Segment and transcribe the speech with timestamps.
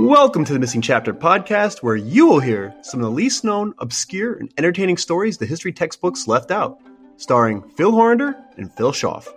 [0.00, 3.74] Welcome to the Missing Chapter podcast, where you will hear some of the least known,
[3.80, 6.80] obscure, and entertaining stories the history textbooks left out,
[7.18, 9.28] starring Phil Horander and Phil Schaff.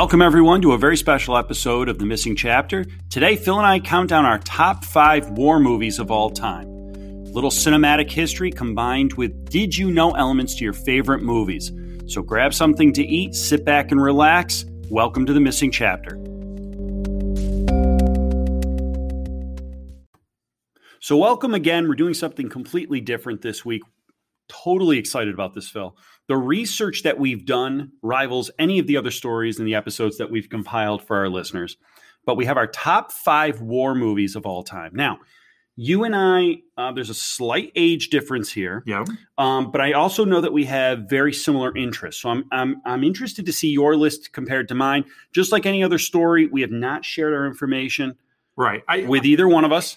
[0.00, 2.86] Welcome, everyone, to a very special episode of The Missing Chapter.
[3.10, 6.66] Today, Phil and I count down our top five war movies of all time.
[7.24, 11.70] Little cinematic history combined with did you know elements to your favorite movies.
[12.06, 14.64] So grab something to eat, sit back, and relax.
[14.88, 16.16] Welcome to The Missing Chapter.
[21.00, 21.86] So, welcome again.
[21.88, 23.82] We're doing something completely different this week.
[24.50, 25.96] Totally excited about this, Phil.
[26.28, 30.30] The research that we've done rivals any of the other stories in the episodes that
[30.30, 31.76] we've compiled for our listeners.
[32.26, 34.90] But we have our top five war movies of all time.
[34.94, 35.18] Now,
[35.76, 38.82] you and I, uh, there's a slight age difference here.
[38.86, 39.04] Yeah.
[39.38, 42.20] Um, but I also know that we have very similar interests.
[42.20, 45.04] So I'm, I'm, I'm interested to see your list compared to mine.
[45.32, 48.16] Just like any other story, we have not shared our information
[48.56, 48.82] Right.
[48.88, 49.96] I, with either one of us.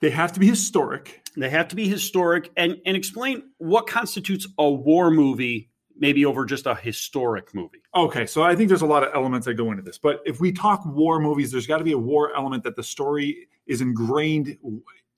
[0.00, 1.25] they have to be historic.
[1.36, 6.44] They have to be historic and, and explain what constitutes a war movie, maybe over
[6.44, 7.82] just a historic movie.
[7.94, 9.98] Okay, so I think there's a lot of elements that go into this.
[9.98, 12.82] But if we talk war movies, there's got to be a war element that the
[12.82, 14.56] story is ingrained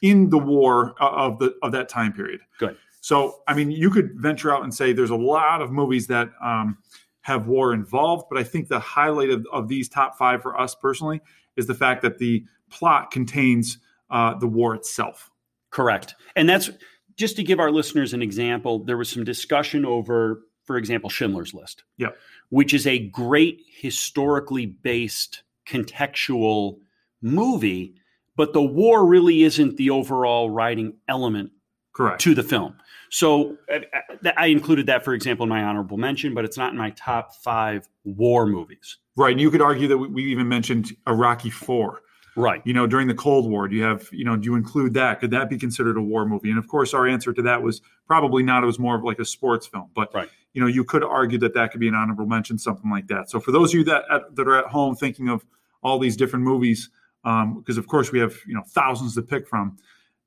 [0.03, 2.41] in the war uh, of the of that time period.
[2.59, 2.77] Good.
[3.01, 6.31] So, I mean, you could venture out and say there's a lot of movies that
[6.43, 6.79] um,
[7.21, 10.75] have war involved, but I think the highlight of, of these top five for us
[10.75, 11.21] personally
[11.57, 13.79] is the fact that the plot contains
[14.11, 15.31] uh, the war itself.
[15.71, 16.15] Correct.
[16.37, 16.71] And that's
[17.17, 21.53] just to give our listeners an example, there was some discussion over, for example, Schindler's
[21.53, 21.85] List.
[21.99, 22.17] Yep.
[22.51, 26.79] Which is a great historically based contextual
[27.21, 27.95] movie,
[28.37, 31.51] but the war really isn't the overall writing element
[31.93, 32.21] Correct.
[32.23, 32.77] to the film.
[33.11, 33.81] So uh,
[34.25, 36.91] uh, I included that, for example, in my honorable mention, but it's not in my
[36.91, 38.99] top five war movies.
[39.17, 39.33] Right.
[39.33, 42.01] And you could argue that we, we even mentioned Rocky Four.
[42.38, 42.62] Right.
[42.65, 45.21] you know during the cold war do you have you know do you include that
[45.21, 47.81] could that be considered a war movie and of course our answer to that was
[48.06, 50.28] probably not it was more of like a sports film but Right.
[50.53, 53.28] you know you could argue that that could be an honorable mention something like that
[53.31, 55.44] so for those of you that at, that are at home thinking of
[55.82, 56.91] all these different movies
[57.25, 59.77] um, because of course we have you know thousands to pick from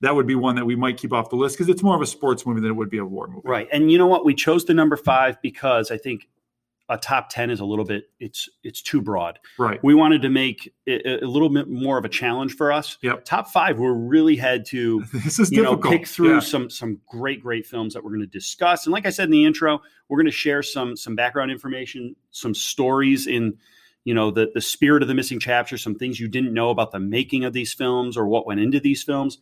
[0.02, 2.02] that would be one that we might keep off the list because it's more of
[2.02, 3.68] a sports movie than it would be a war movie Right.
[3.72, 4.26] And you know what?
[4.26, 6.28] We chose the number five because I think
[6.92, 9.40] a top 10 is a little bit, it's, it's too broad.
[9.58, 12.72] right We wanted to make it a a little bit more of a challenge for
[12.72, 12.98] us.
[13.02, 13.26] Yep.
[13.26, 16.40] Top five, we really had to, this is you know, difficult pick through Yeah.
[16.42, 18.86] some, some great, great films that we're going to discuss.
[18.86, 22.16] And like I said in the intro, we're going to share some, some background information,
[22.32, 23.58] some stories in,
[24.04, 26.92] you know, the, the spirit of the missing chapter, some things you didn't know about
[26.92, 29.38] the making of these films or what went into these films.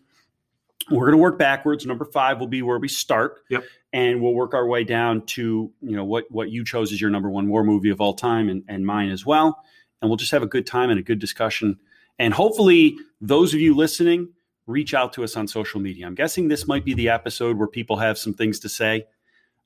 [0.92, 1.86] We're going to work backwards.
[1.86, 3.42] Number five will be where we start.
[3.50, 3.64] Yep.
[3.92, 7.10] And we'll work our way down to, you know, what, what you chose as your
[7.10, 9.64] number one war movie of all time and, and mine as well.
[10.02, 11.80] And we'll just have a good time and a good discussion.
[12.20, 14.30] And hopefully, those of you listening,
[14.68, 16.06] reach out to us on social media.
[16.06, 19.06] I'm guessing this might be the episode where people have some things to say.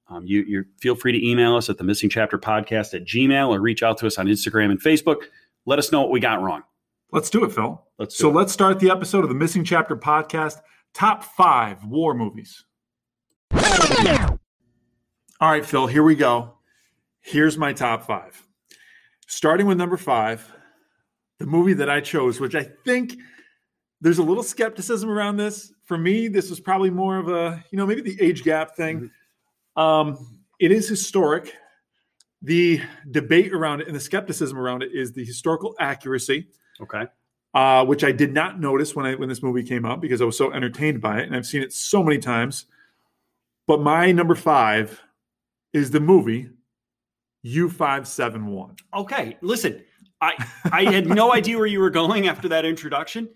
[0.07, 3.49] Um, you you feel free to email us at the missing chapter podcast at gmail
[3.49, 5.23] or reach out to us on Instagram and Facebook.
[5.65, 6.63] Let us know what we got wrong.
[7.11, 8.33] let's do it phil Let's So it.
[8.33, 10.57] let's start the episode of the Missing Chapter podcast.
[10.93, 12.65] Top five war movies.
[15.39, 16.53] All right, Phil, here we go.
[17.21, 18.41] Here's my top five.
[19.27, 20.45] Starting with number five,
[21.39, 23.15] the movie that I chose, which I think
[24.01, 25.73] there's a little skepticism around this.
[25.85, 29.09] For me, this was probably more of a, you know, maybe the age gap thing.
[29.75, 31.53] Um, it is historic.
[32.41, 32.81] The
[33.11, 36.47] debate around it and the skepticism around it is the historical accuracy
[36.81, 37.05] okay.
[37.53, 40.25] uh, which I did not notice when I when this movie came out because I
[40.25, 42.65] was so entertained by it, and I've seen it so many times.
[43.67, 45.01] But my number five
[45.73, 46.49] is the movie
[47.43, 48.75] U five seven one.
[48.93, 49.37] Okay.
[49.41, 49.81] Listen,
[50.21, 50.33] I
[50.71, 53.29] I had no idea where you were going after that introduction,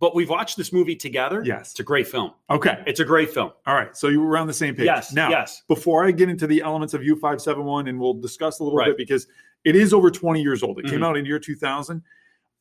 [0.00, 1.42] but we've watched this movie together.
[1.44, 1.72] Yes.
[1.72, 2.32] It's a great film.
[2.50, 2.82] Okay.
[2.86, 3.52] It's a great film.
[3.66, 3.96] All right.
[3.96, 4.86] So you were on the same page.
[4.86, 5.12] Yes.
[5.12, 5.62] Now, yes.
[5.68, 8.64] before I get into the elements of U five seven one, and we'll discuss a
[8.64, 8.88] little Right.
[8.88, 9.26] bit because
[9.64, 10.78] it is over twenty years old.
[10.78, 11.06] It came Mhm.
[11.06, 12.02] out in year two thousand.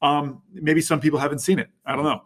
[0.02, 1.70] Um, maybe some people haven't seen it.
[1.86, 2.22] I don't know.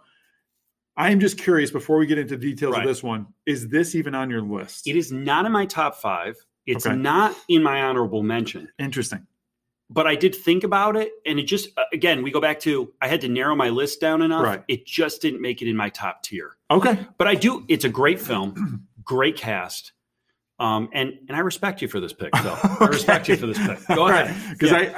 [0.98, 2.84] I am just curious before we get into details Right.
[2.84, 3.28] of this one.
[3.46, 4.88] Is this even on your list?
[4.88, 6.36] It is not in my top five.
[6.66, 6.96] It's Okay.
[6.96, 8.68] not in my honorable mention.
[8.80, 9.26] Interesting.
[9.94, 12.94] but I did think about it, and it just uh, again we go back to
[13.02, 14.44] I had to narrow my list down enough.
[14.46, 14.64] Right.
[14.70, 16.56] It just didn't make it in my top tier.
[16.70, 16.98] Okay.
[17.18, 17.66] But I do.
[17.68, 19.92] It's a great film, great cast,
[20.60, 22.34] um, and and I respect you for this pick.
[22.38, 23.86] So I respect you for this pick.
[23.94, 24.34] Go ahead.
[24.52, 24.94] Because Yeah.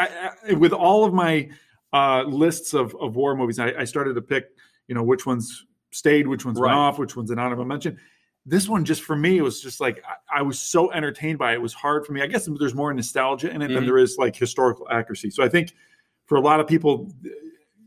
[0.48, 1.50] I, I, with all of my
[1.92, 4.46] uh, lists of, of war movies, I, I started to pick,
[4.88, 6.70] you know, which ones stayed, which ones Right.
[6.70, 7.98] went off, which ones an honorable mention.
[8.46, 11.52] This one, just for me, it was just like I, I was so entertained by
[11.54, 11.56] it.
[11.56, 12.22] It was hard for me.
[12.22, 13.88] I guess there's more nostalgia in it than Mhm.
[13.88, 15.30] there is like historical accuracy.
[15.30, 15.74] So I think
[16.26, 17.30] for a lot of people uh,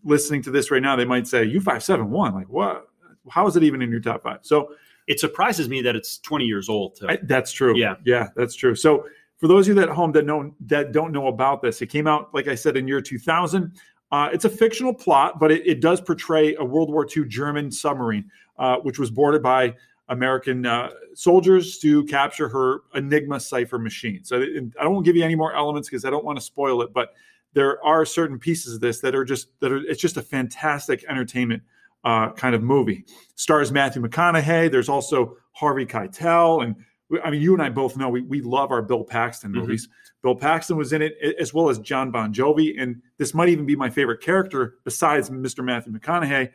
[0.04, 2.34] listening to this right now, they might say U five seven one.
[2.34, 2.88] Like what?
[3.30, 4.38] How is it even in your top five?
[4.42, 4.72] So
[5.08, 6.98] It surprises me that it's 20 years old.
[7.08, 7.76] I, that's true.
[7.78, 7.94] Yeah.
[8.04, 8.74] yeah, that's true.
[8.74, 9.06] So
[9.38, 12.06] for those of you at home that know that don't know about this, it came
[12.08, 13.72] out like I said in year 2000.
[14.12, 17.70] Uh, it's a fictional plot, but it, it does portray a World War II German
[17.70, 19.74] submarine, uh, which was boarded by
[20.08, 24.22] American uh, soldiers to capture her Enigma cipher machine.
[24.22, 26.92] So I don't give you any more elements because I don't want to spoil it,
[26.92, 27.14] but
[27.54, 31.04] there are certain pieces of this that are just that are it's just a fantastic
[31.08, 31.62] entertainment
[32.04, 33.04] uh, kind of movie.
[33.34, 34.70] Stars Matthew McConaughey.
[34.70, 36.76] There's also Harvey Keitel, and
[37.24, 39.56] I mean, you and I both know we we love our Bill Paxton Mhm.
[39.56, 39.88] movies.
[40.22, 43.64] Bill Paxton was in it as well as Jon Bon Jovi, and this might even
[43.66, 45.64] be my favorite character besides Mr.
[45.64, 46.50] Matthew McConaughey,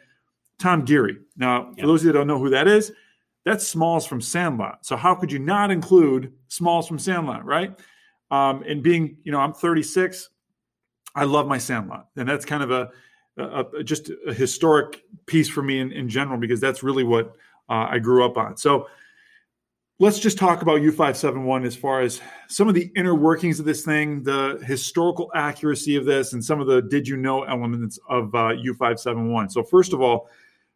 [0.59, 1.17] Tom Guiry.
[1.37, 1.83] Now, Yeah.
[1.83, 2.91] for those of you that don't know who that is,
[3.45, 4.85] that's Smalls from Sandlot.
[4.85, 7.79] So how could you not include Smalls from Sandlot, right?
[8.29, 10.29] Um, and being, you know, I'm 36.
[11.15, 12.89] I love my Sandlot, and that's kind of a,
[13.37, 17.35] a, a just a historic piece for me in, in general because that's really what
[17.69, 18.57] uh, I grew up on.
[18.57, 18.87] So
[20.01, 23.85] let's just talk about U571 as far as some of the inner workings of this
[23.85, 28.33] thing, the historical accuracy of this, and some of the did you know elements of
[28.33, 29.51] uh, U571.
[29.51, 30.27] So first of all,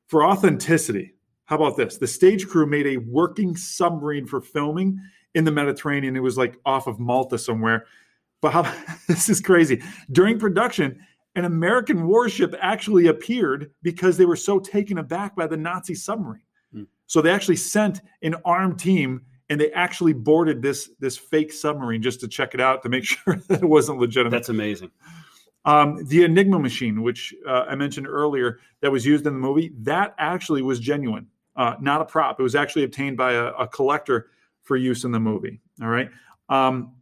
[0.05, 1.97] for authenticity, how about this?
[1.97, 4.99] The stage crew made a working submarine for filming
[5.33, 6.15] in the Mediterranean.
[6.15, 7.87] It was like off of Malta somewhere.
[8.41, 8.61] But how
[9.07, 9.81] this is crazy.
[10.11, 11.03] During production,
[11.35, 16.44] an American warship actually appeared because they were so taken aback by the Nazi submarine.
[17.07, 22.01] So they actually sent an armed team and they actually boarded this this fake submarine
[22.01, 24.31] just to check it out to make sure that it wasn't legitimate.
[24.31, 24.91] That's amazing.
[25.65, 29.71] Um, the Enigma machine, which uh, I mentioned earlier, that was used in the movie,
[29.79, 32.39] that actually was genuine, uh, not a prop.
[32.39, 34.29] It was actually obtained by a, a collector
[34.61, 35.59] for use in the movie.
[35.81, 36.09] All right.
[36.49, 36.93] Um,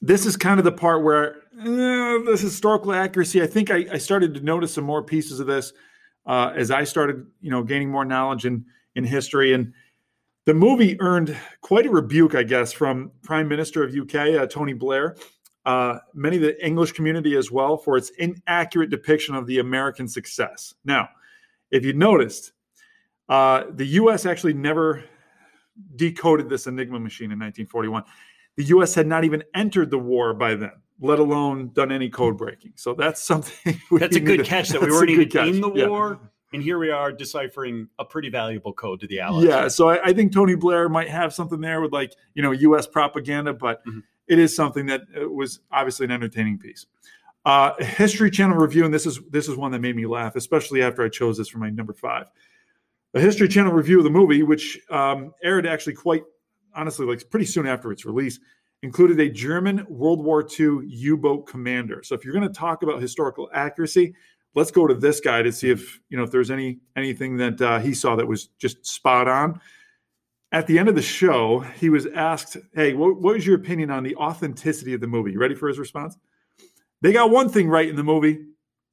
[0.00, 3.42] this is kind of the part where uh, this historical accuracy.
[3.42, 5.74] I think I, I started to notice some more pieces of this
[6.26, 8.64] uh, as I started, you know, gaining more knowledge in
[8.94, 9.52] in history.
[9.52, 9.72] And
[10.46, 14.72] the movie earned quite a rebuke, I guess, from Prime Minister of UK uh, Tony
[14.72, 15.16] Blair
[15.64, 20.08] uh, many of the English community as well for its inaccurate depiction of the American
[20.08, 20.74] success.
[20.84, 21.08] Now,
[21.70, 22.52] if you noticed,
[23.28, 24.26] uh, the U.S.
[24.26, 25.04] actually never
[25.96, 28.02] decoded this Enigma machine in 1941.
[28.56, 28.94] The U.S.
[28.94, 32.72] had not even entered the war by then, let alone done any code breaking.
[32.74, 33.80] So that's something.
[33.90, 36.16] we That's a good to- catch that we weren't even in the Yeah.
[36.52, 39.44] And here we are deciphering a pretty valuable code to the Allies.
[39.44, 42.50] Yeah, so I, I think Tony Blair might have something there with like you know
[42.52, 42.86] U.S.
[42.86, 44.02] propaganda, but Mhm.
[44.28, 46.86] it is something that uh, was obviously an entertaining piece.
[47.44, 50.82] Uh, History Channel review, and this is this is one that made me laugh, especially
[50.82, 52.26] after I chose this for my number five.
[53.14, 56.22] A History Channel review of the movie, which um, aired actually quite
[56.74, 58.38] honestly, like pretty soon after its release,
[58.82, 62.02] included a German World War II U-boat commander.
[62.02, 64.14] So if you're going to talk about historical accuracy,
[64.54, 67.60] let's go to this guy to see if you know if there's any anything that
[67.60, 69.60] uh, he saw that was just spot on.
[70.50, 73.90] At the end of the show, he was asked, "Hey, what, what was your opinion
[73.90, 76.16] on the authenticity of the movie?" You ready for his response?
[77.00, 78.46] They got one thing right in the movie.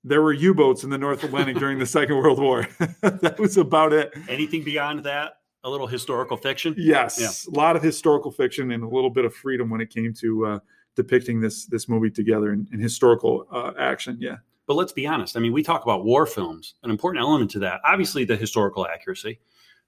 [0.04, 2.66] There were U-boats in the North Atlantic during the Second World War.
[3.02, 4.14] that was about it.
[4.30, 5.34] Anything beyond that?
[5.66, 6.74] A little historical fiction?
[6.78, 10.14] Yes, a lot of historical fiction and a little bit of freedom when it came
[10.14, 10.60] to uh,
[10.96, 14.18] depicting this this movie together in, in historical uh, action.
[14.22, 14.38] Yeah,
[14.70, 15.36] But let's be honest.
[15.36, 16.76] I mean, we talk about war films.
[16.84, 19.40] An important element to that, obviously, the historical accuracy.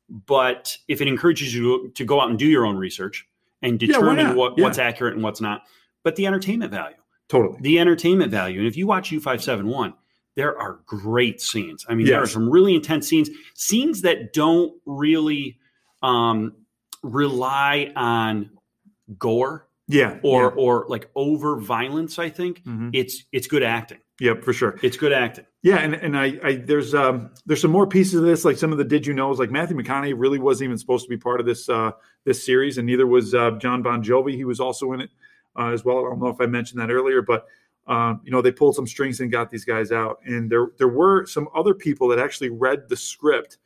[0.09, 3.27] But if it encourages you to go out and do your own research
[3.61, 4.35] and determine not?
[4.35, 4.63] what, Yeah.
[4.63, 5.61] what's accurate and what's not,
[6.03, 6.95] but the entertainment value,
[7.29, 7.59] totally.
[7.61, 8.57] the entertainment value.
[8.57, 9.93] And if you watch U571,
[10.35, 11.85] there are great scenes.
[11.87, 15.59] I mean, there are some really intense scenes, scenes that don't really
[16.01, 16.53] um,
[17.03, 18.49] rely on
[19.19, 22.17] gore Yeah, or or like over violence.
[22.17, 22.71] I think yeah.
[22.71, 22.89] Mhm.
[22.93, 23.99] it's it's good acting.
[24.21, 24.77] Yep, for sure.
[24.83, 25.47] It's good acting.
[25.63, 28.71] Yeah, and, and I, I there's um there's some more pieces of this, like some
[28.71, 31.39] of the did you knows, like Matthew McConaughey really wasn't even supposed to be part
[31.39, 31.89] of this uh
[32.23, 34.35] this series, and neither was uh, Jon Bon Jovi.
[34.35, 35.09] He was also in it
[35.57, 36.05] uh, as well.
[36.05, 37.47] I don't know if I mentioned that earlier, but
[37.87, 40.87] um, you know they pulled some strings and got these guys out, and there there
[40.87, 43.57] were some other people that actually read the script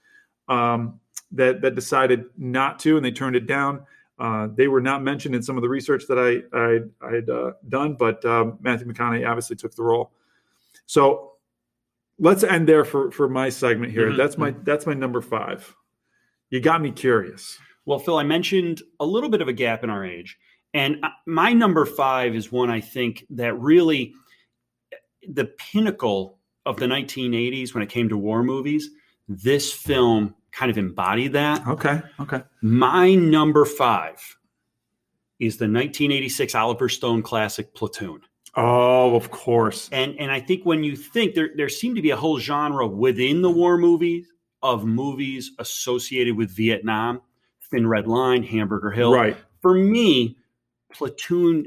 [0.48, 1.02] um,
[1.34, 3.86] that that decided not to, and they turned it down.
[4.18, 7.52] Uh, they were not mentioned in some of the research that I I had uh,
[7.68, 10.14] done, but um, Matthew McConaughey obviously took the role.
[10.86, 11.34] So
[12.20, 14.10] let's end there for for my segment here.
[14.10, 15.76] Mhm, That's my that's my number five.
[16.50, 17.58] You got me curious.
[17.86, 20.38] Well, Phil, I mentioned a little bit of a gap in our age.
[20.74, 24.14] And my number five is one I think that really
[25.28, 28.90] the pinnacle of the 1980s when it came to war movies.
[29.28, 31.66] This film kind of embodied that.
[31.68, 32.02] Okay.
[32.20, 32.42] Okay.
[32.62, 34.18] My number five
[35.40, 38.22] is the 1986 Oliver Stone classic Platoon.
[38.56, 39.90] Oh, of course.
[39.92, 42.88] And and I think when you think there there seemed to be a whole genre
[42.88, 44.28] within the war movies
[44.64, 47.22] of movies associated with Vietnam,
[47.70, 49.14] Thin Red Line, Hamburger Hill.
[49.14, 49.38] Right.
[49.62, 50.38] For me,
[50.94, 51.66] Platoon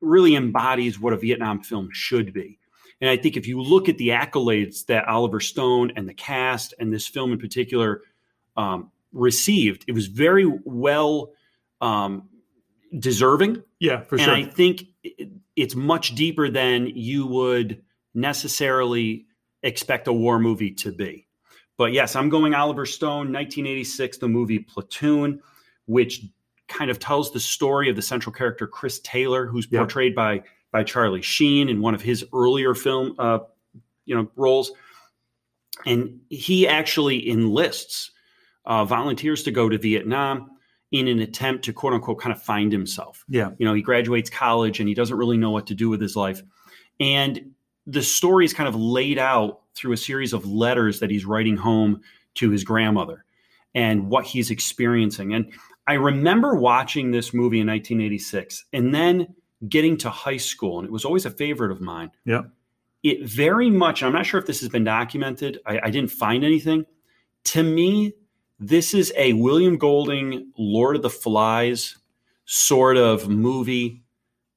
[0.00, 2.58] really embodies what a Vietnam film should be.
[3.00, 6.74] And I think if you look at the accolades that Oliver Stone and the cast
[6.78, 8.02] and this film in particular
[8.56, 11.32] um, received, it was very well
[11.80, 12.28] um,
[12.98, 13.62] deserving.
[13.78, 14.34] Yeah, for and sure.
[14.34, 17.82] I think it- it's much deeper than you would
[18.14, 19.26] necessarily
[19.62, 21.26] expect a war movie to be.
[21.76, 25.40] But yes, I'm going Oliver Stone, 1986, the movie Platoon,
[25.86, 26.22] which
[26.68, 29.80] kind of tells the story of the central character Chris Taylor, who's Yeah.
[29.80, 33.40] portrayed by by Charlie Sheen in one of his earlier film, uh,
[34.06, 34.70] you know, roles,
[35.84, 38.12] and he actually enlists
[38.66, 40.48] uh, volunteers to go to Vietnam
[40.92, 43.24] in an attempt to quote unquote kind of find himself.
[43.28, 43.50] yeah.
[43.58, 46.16] You know, he graduates college and he doesn't really know what to do with his
[46.16, 46.42] life.
[46.98, 47.52] And
[47.86, 51.56] the story is kind of laid out through a series of letters that he's writing
[51.56, 52.00] home
[52.34, 53.24] to his grandmother
[53.74, 55.32] and what he's experiencing.
[55.32, 55.52] And
[55.86, 59.34] I remember watching this movie in 1986 and then
[59.68, 62.10] getting to high school, and it was always a favorite of mine.
[62.24, 62.42] Yeah.
[63.02, 66.44] It very much, I'm not sure if this has been documented, I, I didn't find
[66.44, 66.84] anything.
[67.44, 68.12] To me,
[68.60, 71.96] this is a William Golding, Lord of the Flies
[72.44, 74.02] sort of movie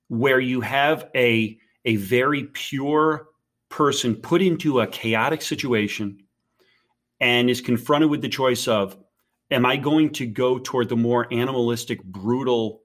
[0.09, 3.29] where you have a, a very pure
[3.69, 6.19] person put into a chaotic situation
[7.19, 8.97] and is confronted with the choice of
[9.49, 12.81] am I going to go toward the more animalistic, brutal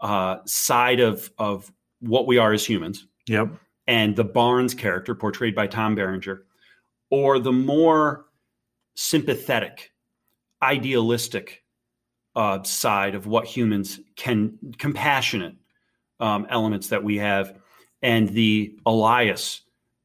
[0.00, 3.06] uh, side of, of what we are as humans?
[3.28, 3.48] Yep.
[3.86, 6.46] and the Barnes character, portrayed by Tom Berenger,
[7.10, 8.26] or the more
[8.94, 9.92] sympathetic,
[10.66, 11.62] idealistic
[12.34, 15.54] uh, side of what humans can, compassionate
[16.20, 17.56] um, elements that we have,
[18.02, 19.62] and the Elias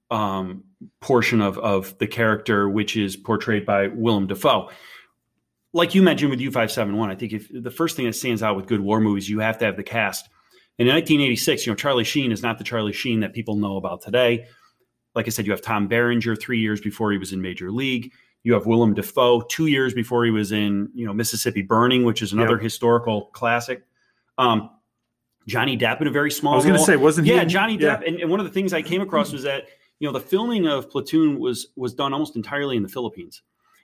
[0.10, 0.63] um,
[1.00, 4.70] portion of, of the character, which is portrayed by Willem Dafoe.
[5.74, 8.68] Like you mentioned with U571, I think if the first thing that stands out with
[8.68, 10.27] good war movies, you have to have the cast.
[10.77, 13.77] And in 1986, you know, Charlie Sheen is not the Charlie Sheen that people know
[13.77, 14.46] about today.
[15.15, 18.12] Like I said, you have Tom Berenger three years before he was in Major League.
[18.43, 22.21] You have Willem Dafoe two years before he was in, you know, Mississippi Burning, which
[22.21, 22.62] is another Yep.
[22.63, 23.83] historical classic.
[24.38, 24.69] Um,
[25.48, 27.33] Johnny Depp in a very small I was going to say, wasn't he?
[27.33, 27.98] yeah, Johnny yeah.
[27.98, 28.07] Depp.
[28.07, 29.65] And, and one of the things I came across was that
[30.00, 33.41] you know the filming of Platoon was was done almost entirely in the Philippines,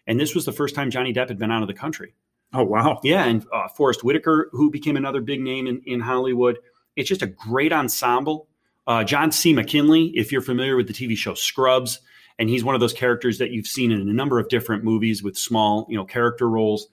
[0.07, 2.13] and this was the first time Johnny Depp had been out of the country.
[2.53, 2.99] Oh wow.
[3.03, 6.57] Yeah, and uh, Forest Whitaker, who became another big name in, in Hollywood.
[6.95, 8.47] It's just a great ensemble.
[8.87, 9.53] Uh, John C.
[9.53, 11.99] McGinley, if you're familiar with the TV show Scrubs,
[12.39, 15.23] and he's one of those characters that you've seen in a number of different movies
[15.23, 16.87] with small, you know, character roles.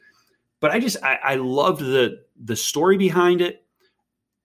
[0.61, 3.65] But I just I, I loved the the story behind it.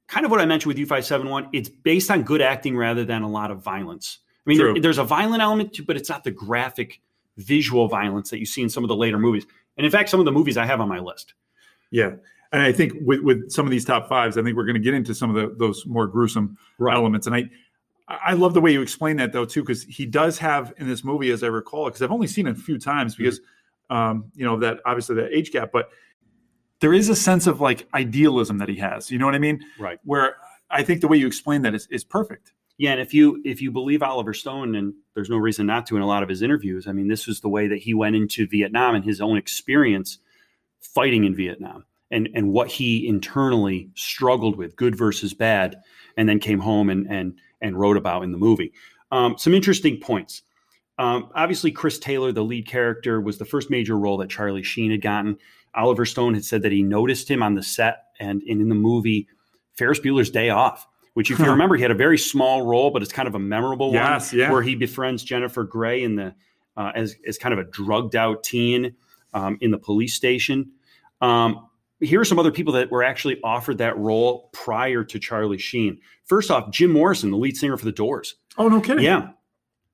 [0.07, 1.49] Kind of what I mentioned with U571.
[1.53, 4.19] It's based on good acting rather than a lot of violence.
[4.45, 6.99] I mean, there, there's a violent element to, but it's not the graphic
[7.37, 9.45] visual violence that you see in some of the later movies.
[9.77, 11.35] And in fact, some of the movies I have on my list.
[11.91, 12.15] Yeah.
[12.51, 14.81] And I think with, with some of these top fives, I think we're going to
[14.81, 17.27] get into some of the, those more gruesome elements.
[17.27, 17.49] And I,
[18.09, 21.03] I love the way you explain that though too, because he does have in this
[21.03, 23.39] movie, as I recall, it, because I've only seen it a few times because,
[23.89, 25.89] um, you know, that obviously that age gap, but
[26.79, 29.11] there is a sense of like idealism that he has.
[29.11, 29.63] You know what I mean?
[29.77, 29.99] Right.
[30.03, 30.37] Where
[30.71, 32.53] I think the way you explain that is, is perfect.
[32.77, 35.97] Yeah, and if you if you believe Oliver Stone, and there's no reason not to
[35.97, 38.15] in a lot of his interviews, I mean, this was the way that he went
[38.15, 40.17] into Vietnam and his own experience
[40.79, 45.75] fighting in Vietnam, and and what he internally struggled with, good versus bad,
[46.15, 48.73] and then came home and and and wrote about in the movie.
[49.11, 50.43] Um, some interesting points.
[50.97, 54.91] Um, obviously, Chris Taylor, the lead character, was the first major role that Charlie Sheen
[54.91, 55.37] had gotten.
[55.73, 58.75] Oliver Stone had said that he noticed him on the set and, and in the
[58.75, 59.27] movie
[59.77, 63.01] Ferris Bueller's Day Off, which, if you remember, he had a very small role, but
[63.01, 64.51] it's kind of a memorable Yes, one yeah.
[64.51, 66.35] where he befriends Jennifer Grey in the
[66.75, 68.95] uh, as as kind of a drugged out teen
[69.33, 70.71] um, in the police station.
[71.21, 71.68] Um,
[72.01, 75.99] here are some other people that were actually offered that role prior to Charlie Sheen.
[76.25, 78.35] First off, Jim Morrison, the lead singer for the Doors.
[78.57, 79.03] Oh, no kidding.
[79.03, 79.29] Yeah.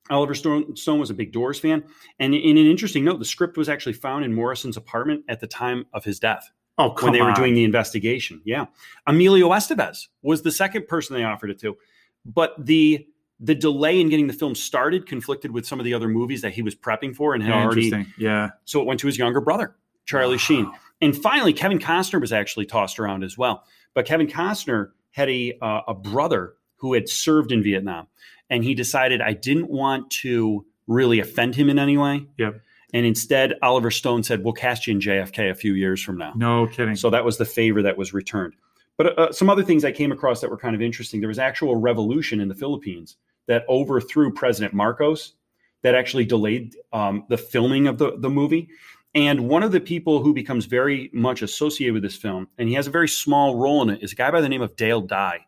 [0.08, 1.82] Oliver Stone, Stone was a big Doors fan.
[2.20, 5.48] And in an interesting note, the script was actually found in Morrison's apartment at the
[5.48, 6.48] time of his death
[6.78, 8.40] Oh, come when they were doing the investigation.
[8.44, 8.66] Yeah.
[9.06, 11.76] Emilio Estevez was the second person they offered it to.
[12.24, 13.06] But the
[13.40, 16.52] the delay in getting the film started conflicted with some of the other movies that
[16.54, 18.06] he was prepping for and had Yeah, already.
[18.16, 18.50] Yeah.
[18.64, 20.70] so it went to his younger brother, Charlie Sheen.
[21.00, 23.64] And finally, Kevin Costner was actually tossed around as well.
[23.94, 28.06] But Kevin Costner had a uh, a brother who had served in Vietnam,
[28.50, 32.26] and he decided I didn't want to really offend him in any way.
[32.38, 32.60] Yep.
[32.94, 36.32] And instead, Oliver Stone said, "We'll cast you in JFK a few years from now."
[36.36, 36.96] No kidding.
[36.96, 38.54] So that was the favor that was returned.
[38.96, 41.20] But uh, some other things I came across that were kind of interesting.
[41.20, 45.34] There was actual revolution in the Philippines that overthrew President Marcos,
[45.82, 48.68] that actually delayed um, the filming of the, the movie.
[49.16, 52.74] And one of the people who becomes very much associated with this film, and he
[52.74, 55.00] has a very small role in it, is a guy by the name of Dale
[55.00, 55.46] Dye.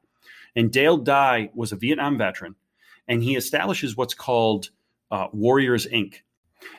[0.56, 2.54] And Dale Dye was a Vietnam veteran,
[3.06, 4.70] and he establishes what's called
[5.10, 6.14] uh, Warriors Inc.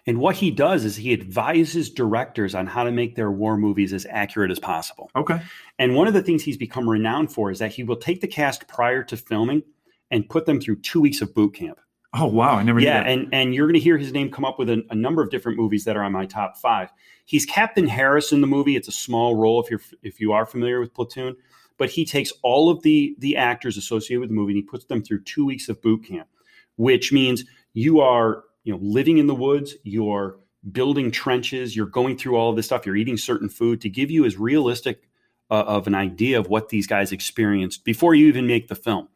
[0.08, 3.94] And what he does is he advises directors on how to make their war movies
[3.94, 5.12] as accurate as possible.
[5.16, 5.40] Okay.
[5.78, 8.28] And one of the things he's become renowned for is that he will take the
[8.28, 9.62] cast prior to filming
[10.10, 11.80] and put them through two weeks of boot camp.
[12.14, 12.80] Oh wow, I never.
[12.80, 15.22] Yeah, and and you're going to hear his name come up with a, a, number
[15.22, 16.90] of different movies that are on my top five.
[17.26, 18.76] He's Captain Harris in the movie.
[18.76, 21.36] It's a small role if you're if you are familiar with Platoon,
[21.78, 24.86] but he takes all of the the actors associated with the movie and he puts
[24.86, 26.28] them through two weeks of boot camp,
[26.78, 30.40] which means you are you know living in the woods, you're
[30.72, 34.10] building trenches, you're going through all of this stuff, you're eating certain food to give
[34.10, 35.08] you as realistic
[35.52, 39.08] uh, of an idea of what these guys experienced before you even make the film.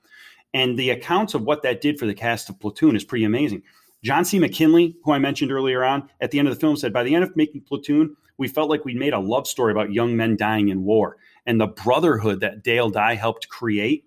[0.54, 3.64] And the accounts of what that did for the cast of Platoon is pretty amazing.
[4.04, 4.40] John C.
[4.40, 7.16] McGinley, who I mentioned earlier on, at the end of the film said, by the
[7.16, 10.36] end of making Platoon, we felt like we'd made a love story about young men
[10.36, 11.18] dying in war.
[11.46, 14.06] And the brotherhood that Dale Dye helped create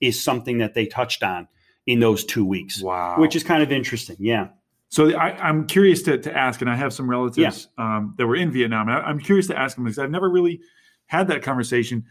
[0.00, 1.48] is something that they touched on
[1.86, 2.82] in those two weeks.
[2.82, 3.16] Wow.
[3.18, 4.16] Which is kind of interesting.
[4.18, 4.48] Yeah.
[4.88, 7.96] So I, am curious to, to ask, and I have some relatives yeah.
[7.96, 8.88] um, that were in Vietnam.
[8.88, 10.60] And I, am curious to ask them because I've never really
[11.06, 12.04] had that conversation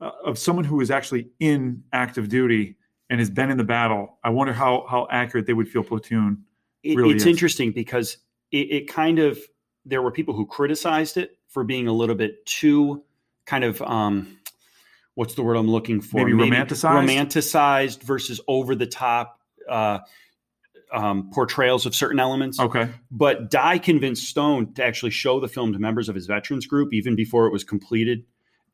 [0.00, 2.76] uh, of someone who was actually in active duty
[3.10, 4.18] and has been in the battle.
[4.22, 6.44] I wonder how how accurate they would feel platoon.
[6.84, 7.28] Really it's is.
[7.28, 8.18] interesting because
[8.52, 9.38] it, it, kind of
[9.84, 13.02] there were people who criticized it for being a little bit too
[13.46, 14.38] kind of um,
[15.14, 16.18] what's the word I'm looking for?
[16.18, 19.40] Maybe, Maybe romanticized, romanticized versus over the top.
[19.68, 19.98] Uh,
[20.90, 22.58] um, portrayals of certain elements.
[22.58, 22.88] Okay.
[23.10, 26.94] But Dye convinced Stone to actually show the film to members of his veterans group
[26.94, 28.24] even before it was completed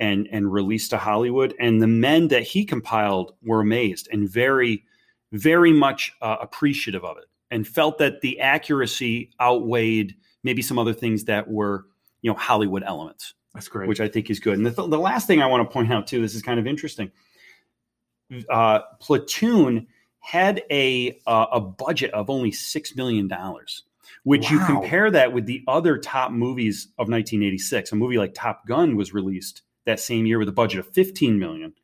[0.01, 1.55] and and released to Hollywood.
[1.59, 4.85] And the men that he compiled were amazed and very,
[5.33, 10.93] very much uh, appreciative of it, and felt that the accuracy outweighed maybe some other
[10.93, 11.87] things that were
[12.23, 13.35] you know Hollywood elements.
[13.55, 14.57] That's great, which I think is good.
[14.57, 16.59] And the, th- the last thing I want to point out too, this is kind
[16.59, 17.13] of interesting.
[18.49, 19.87] Uh, Platoon
[20.25, 23.85] had a uh, a budget of only six million dollars
[24.23, 24.53] which wow.
[24.53, 28.97] you compare that with the other top movies of 1986 a movie like top gun
[28.97, 31.75] was released that same year with a budget of 15 million.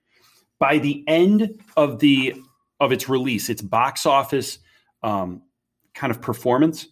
[0.59, 2.35] By the end of the
[2.79, 4.59] of its release, its box office
[5.03, 5.43] um,
[5.95, 6.87] kind of performance,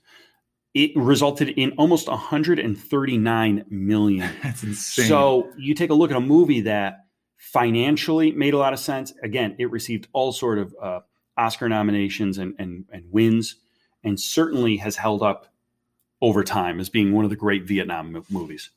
[0.75, 4.31] it resulted in almost 139 million.
[4.43, 5.07] That's insane.
[5.07, 9.13] So you take a look at a movie that financially made a lot of sense.
[9.23, 11.01] Again, it received all sort of uh,
[11.37, 13.57] Oscar nominations and, and and wins,
[14.05, 15.47] and certainly has held up
[16.21, 18.71] over time as being one of the great Vietnam movies.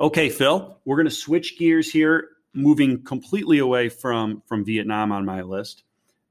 [0.00, 5.24] Okay, Phil, we're going to switch gears here, moving completely away from from Vietnam on
[5.24, 5.82] my list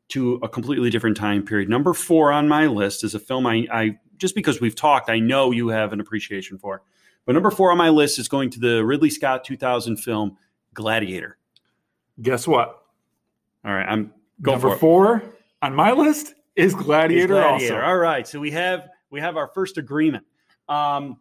[0.10, 1.70] to a completely different time period.
[1.70, 5.20] Number four on my list is a film I, I just because we've talked, I
[5.20, 6.82] know you have an appreciation for.
[7.26, 10.38] But number four on my list is going to the Ridley Scott 2000 film
[10.74, 11.38] Gladiator.
[12.22, 12.84] Guess what?
[13.66, 15.24] All right, I'm going number for four
[15.62, 17.76] on my list is Gladiator, is Gladiator.
[17.76, 17.86] Also.
[17.86, 20.24] All right, so we have we have our first agreement.
[20.70, 21.18] Um,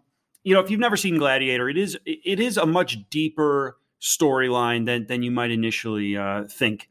[0.47, 4.87] you know, if you've never seen Gladiator, it is it is a much deeper storyline
[4.87, 6.89] than than you might initially uh, think.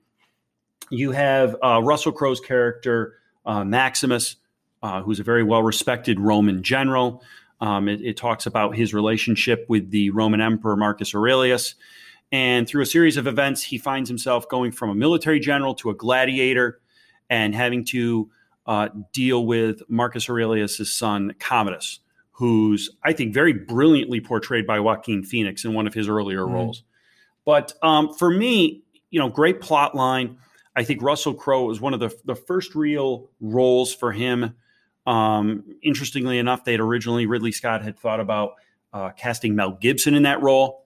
[0.89, 3.13] You have uh, Russell Crowe's character
[3.46, 4.36] uh, Maximus,
[4.84, 7.24] uh, who's a very well respected Roman general.
[7.62, 11.76] Um, it, it, talks about his relationship with the Roman Emperor Marcus Aurelius,
[12.34, 15.89] and through a series of events, he finds himself going from a military general to
[15.89, 16.82] a gladiator,
[17.30, 18.30] and having to
[18.68, 22.02] uh, deal with Marcus Aurelius' son Commodus
[22.38, 26.54] who's I think very brilliantly portrayed by Joaquin Phoenix in one of his earlier mm
[26.54, 26.84] roles.
[27.45, 30.38] But um, for me, you know, great plot line.
[30.76, 34.56] I think Russell Crowe was one of the the first real roles for him.
[35.08, 38.56] Um, interestingly enough, they had originally Ridley Scott had thought about
[38.91, 40.86] uh, casting Mel Gibson in that role,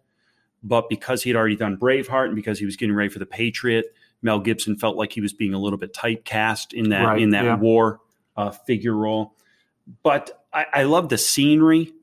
[0.62, 3.25] but because he had already done Braveheart and because he was getting ready for the
[3.25, 3.85] Patriot,
[4.21, 7.31] Mel Gibson felt like he was being a little bit typecast in that right, in
[7.31, 7.55] that yeah.
[7.55, 8.01] war
[8.35, 9.33] uh, figure role.
[10.03, 11.93] But I, I love the scenery.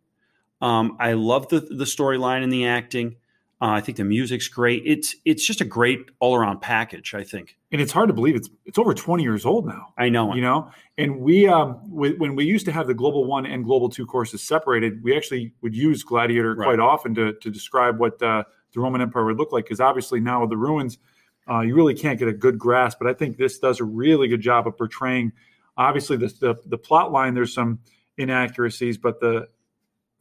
[0.60, 3.16] Um, I love the the storyline and the acting.
[3.60, 4.82] Uh, I think the music's great.
[4.84, 7.14] It's it's just a great all around package.
[7.14, 9.94] I think, and it's hard to believe it's it's over twenty years old now.
[9.96, 10.70] I know, you know.
[10.98, 14.42] And we um when we used to have the Global One and Global Two courses
[14.42, 16.66] separated, we actually would use Gladiator right.
[16.66, 19.64] quite often to to describe what uh, the Roman Empire would look like.
[19.64, 20.98] Because obviously now with the ruins,
[21.50, 22.98] uh, you really can't get a good grasp.
[22.98, 25.32] But I think this does a really good job of portraying
[25.78, 27.80] Obviously, the, the the plot line there's some
[28.18, 29.48] inaccuracies, but the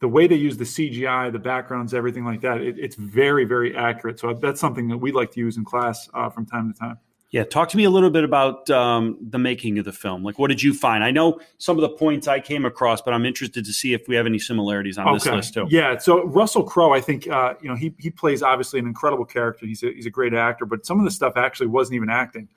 [0.00, 3.76] the way they use the CGI, the backgrounds, everything like that, it, it's very very
[3.76, 4.18] accurate.
[4.18, 6.98] So that's something that we like to use in class uh, from time to time.
[7.30, 10.22] Yeah, talk to me a little bit about um, the making of the film.
[10.22, 11.02] Like, what did you find?
[11.02, 14.06] I know some of the points I came across, but I'm interested to see if
[14.06, 15.66] we have any similarities on this list too.
[15.68, 19.24] Yeah, so Russell Crowe, I think uh, you know he he plays obviously an incredible
[19.24, 19.66] character.
[19.66, 22.48] He's a, he's a great actor, but some of the stuff actually wasn't even acting.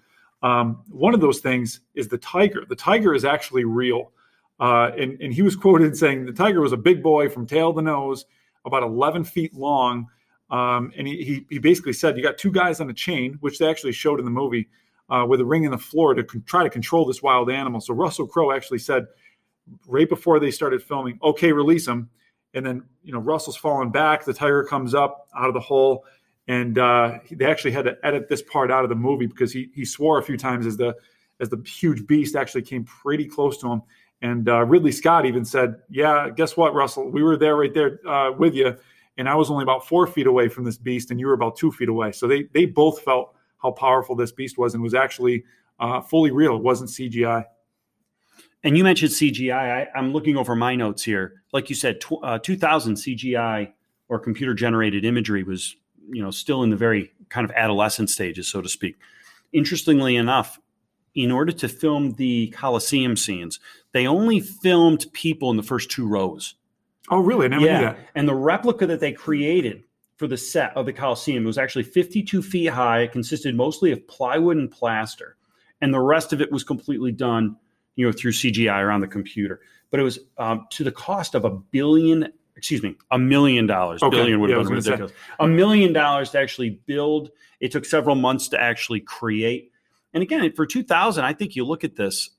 [0.44, 2.64] Um, one of those things is the tiger.
[2.68, 4.12] The tiger is actually real,
[4.60, 7.74] uh, and and he was quoted saying the tiger was a big boy from tail
[7.74, 8.26] to nose,
[8.66, 10.08] about 11 feet long
[10.50, 13.60] um, and he, he, he basically said, you got two guys on a chain, which
[13.60, 14.68] they actually showed in the movie,
[15.10, 17.82] uh, with a ring in the floor to con- try to control this wild animal.
[17.82, 19.06] So Russell Crowe actually said,
[19.88, 22.10] right before they started filming, okay, release him.
[22.56, 24.26] And then, you know, Russell's falling back.
[24.26, 26.04] The tiger comes up out of the hole.
[26.48, 29.70] And uh, they actually had to edit this part out of the movie because he,
[29.76, 30.96] he swore a few times as the
[31.40, 33.82] as the huge beast actually came pretty close to him.
[34.22, 37.10] And uh, Ridley Scott even said, "Yeah, guess what, Russell?
[37.10, 38.76] We were there right there uh, with you,
[39.18, 41.56] and I was only about four feet away from this beast, and you were about
[41.56, 42.12] two feet away.
[42.12, 45.46] So they they both felt how powerful this beast was, and was actually
[45.80, 46.58] uh, fully real.
[46.58, 47.46] It wasn't CGI.
[48.64, 49.88] And you mentioned CGI.
[49.94, 51.44] I, am looking over my notes here.
[51.54, 53.72] Like you said, tw- uh, 2000 CGI
[54.10, 55.76] or computer generated imagery was,
[56.10, 58.98] you know, still in the very kind of adolescent stages, so to speak.
[59.54, 60.60] Interestingly enough,
[61.16, 63.60] in order to film the Coliseum scenes,
[63.94, 66.56] they only filmed people in the first two rows.
[67.10, 67.46] Oh, really?
[67.46, 67.80] I never yeah.
[67.80, 68.00] knew that.
[68.16, 69.84] And the replica that they created
[70.18, 73.02] for the set of the Coliseum was actually 52 feet high.
[73.02, 75.38] It consisted mostly of plywood and plaster,
[75.82, 77.56] and the rest of it was completely done,
[77.96, 79.62] you know, through CGI or on the computer.
[79.92, 84.04] But it was um, to the cost of a billion, excuse me, a million dollars.
[84.04, 84.18] Okay.
[84.18, 85.12] Billion would have yeah, been ridiculous.
[85.12, 85.18] Say.
[85.40, 87.32] A million dollars to actually build.
[87.60, 89.72] It took several months to actually create.
[90.14, 92.30] And again, for 2000, I think you look at this,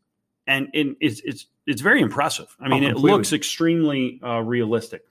[0.51, 2.55] and, and it's it's it's very impressive.
[2.61, 5.05] I mean, oh, it looks extremely uh, realistic.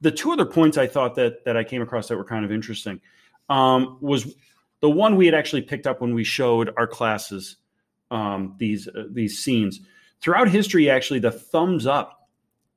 [0.00, 2.50] The two other points I thought that that I came across that were kind of
[2.50, 3.00] interesting
[3.48, 4.34] um, was
[4.80, 7.56] the one we had actually picked up when we showed our classes
[8.10, 9.80] um, these uh, these scenes
[10.20, 10.88] throughout history.
[10.88, 12.28] Actually, the thumbs up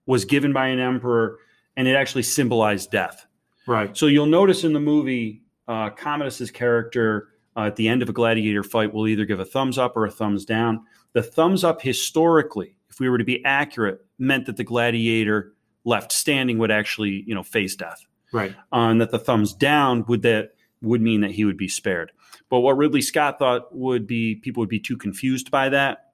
[0.05, 1.39] was given by an emperor,
[1.77, 3.25] and it actually symbolized death.
[3.65, 3.95] Right.
[3.95, 8.13] So you'll notice in the movie, uh, Commodus's character uh, at the end of a
[8.13, 10.81] gladiator fight will either give a thumbs up or a thumbs down.
[11.13, 16.11] The thumbs up historically if we were to be accurate, meant that the gladiator left
[16.11, 18.05] standing would actually, you know, face death.
[18.31, 18.55] Right.
[18.71, 22.11] Uh, and that the thumbs down would that would mean that he would be spared.
[22.49, 26.11] But what Ridley Scott thought would be people would be too confused by that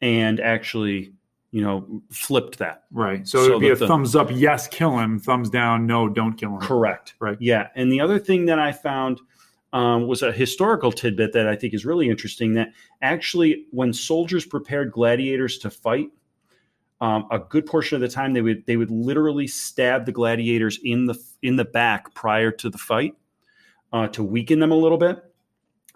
[0.00, 1.12] and actually,
[1.50, 2.84] you know, flipped that.
[2.92, 3.26] Right.
[3.26, 5.18] So, so it would be a thumbs up, yes, kill him.
[5.18, 6.60] Thumbs down, no, don't kill him.
[6.60, 7.14] Correct.
[7.18, 7.36] Right.
[7.40, 7.68] Yeah.
[7.74, 9.20] And the other thing that I found
[9.74, 12.54] um, was a historical tidbit that I think is really interesting.
[12.54, 16.10] That actually, when soldiers prepared gladiators to fight,
[17.00, 20.78] um, a good portion of the time they would they would literally stab the gladiators
[20.84, 23.16] in the in the back prior to the fight
[23.92, 25.22] uh, to weaken them a little bit,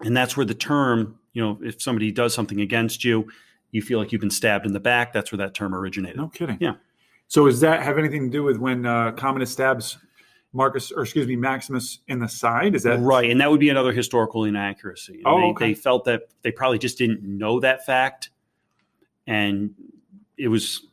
[0.00, 3.28] and that's where the term you know if somebody does something against you,
[3.70, 5.12] you feel like you've been stabbed in the back.
[5.12, 6.16] That's where that term originated.
[6.16, 6.58] No kidding.
[6.60, 6.74] Yeah.
[7.28, 9.98] So does that have anything to do with when uh, Commodus stabs
[10.52, 12.74] Marcus, or excuse me, Maximus in the side.
[12.74, 13.30] Is that right?
[13.30, 15.22] And that would be another historical inaccuracy.
[15.26, 15.66] oh, they, okay.
[15.68, 18.30] they felt that they probably just didn't know that fact,
[19.26, 19.74] and
[20.36, 20.86] it was.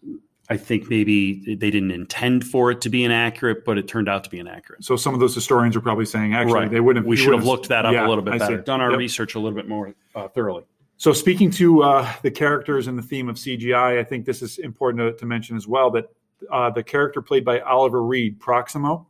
[0.47, 4.23] I think maybe they didn't intend for it to be inaccurate, but it turned out
[4.25, 4.83] to be inaccurate.
[4.83, 6.69] So some of those historians are probably saying, actually, right.
[6.69, 7.07] they wouldn't.
[7.07, 8.99] We should have looked that up yeah, a little bit better, done our yep.
[8.99, 10.63] research a little bit more uh, thoroughly.
[10.97, 14.59] So speaking to uh, the characters and the theme of CGI, I think this is
[14.59, 16.05] important to, to mention as well that
[16.51, 19.07] uh, the character played by Oliver Reed, Proximo,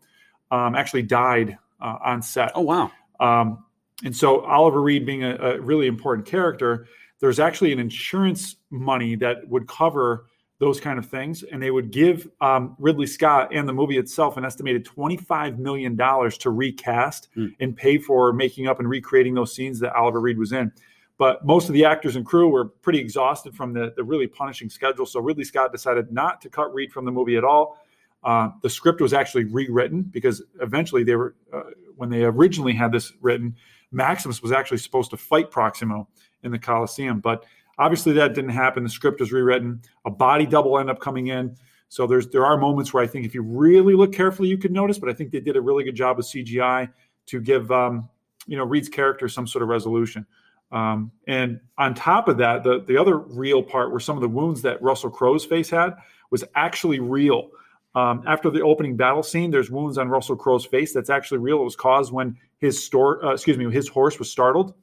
[0.56, 2.52] um, actually died uh, on set.
[2.56, 2.92] Oh wow!
[3.20, 3.66] Um,
[4.04, 6.88] and so Oliver Reed, being a, a, really important character,
[7.20, 10.28] there's actually an insurance money that would cover
[10.60, 14.38] those kind of things, and they would give um, Ridley Scott and the movie itself
[14.38, 17.54] an estimated 25 million dollars to recast mm.
[17.60, 20.72] and pay for making up and recreating those scenes that Oliver Reed was in.
[21.18, 24.70] But most of the actors and crew were pretty exhausted from the, the really punishing
[24.70, 25.06] schedule.
[25.06, 27.80] So Ridley Scott decided not to cut Reed from the movie at all.
[28.26, 31.62] Uh, the script was actually rewritten because eventually they were, uh,
[31.96, 33.56] when they originally had this written,
[33.92, 36.08] Maximus was actually supposed to fight Proximo
[36.44, 37.46] in the Colosseum, but
[37.78, 38.84] obviously that didn't happen.
[38.84, 39.82] The script was rewritten.
[40.06, 41.56] A body double ended up coming in.
[41.88, 44.72] So there's there are moments where I think if you really look carefully, you could
[44.72, 44.98] notice.
[44.98, 46.92] But I think they did a really good job with CGI
[47.28, 48.10] to give um,
[48.48, 50.26] you know Reed's character some sort of resolution.
[50.72, 54.28] Um, and on top of that, the the other real part were some of the
[54.28, 55.94] wounds that Russell Crowe's face had
[56.32, 57.50] was actually real.
[57.96, 60.94] Um, after the opening battle scene, there's wounds on Russell Crowe's face.
[60.94, 61.62] That's actually real.
[61.62, 64.74] It was caused when his store, uh, excuse me, his horse was startled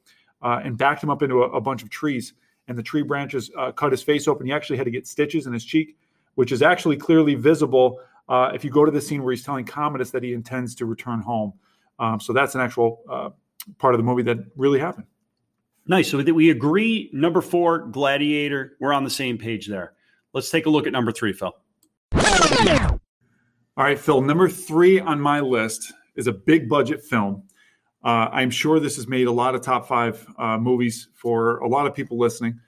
[0.40, 2.32] uh, and backed him up into a, a, bunch of trees.
[2.68, 4.46] and the tree branches uh, cut his face open.
[4.46, 5.96] He actually had to get stitches in his cheek,
[6.36, 9.64] which is actually clearly visible uh, if you go to the scene where he's telling
[9.64, 11.52] Commodus that he intends to return home.
[11.98, 13.30] Um, so that's an actual uh,
[13.78, 15.06] part of the movie that really happened.
[15.86, 16.10] Nice.
[16.10, 17.10] So we agree.
[17.12, 18.76] Number four, Gladiator.
[18.80, 19.94] We're on the same page there.
[20.32, 21.52] Let's take a look at number three, Phil.
[23.74, 24.20] All right, Phil.
[24.20, 27.44] Number three on my list is a big budget film.
[28.04, 31.68] Uh, I'm sure this has made a lot of top five uh, movies for a
[31.68, 32.60] lot of people listening.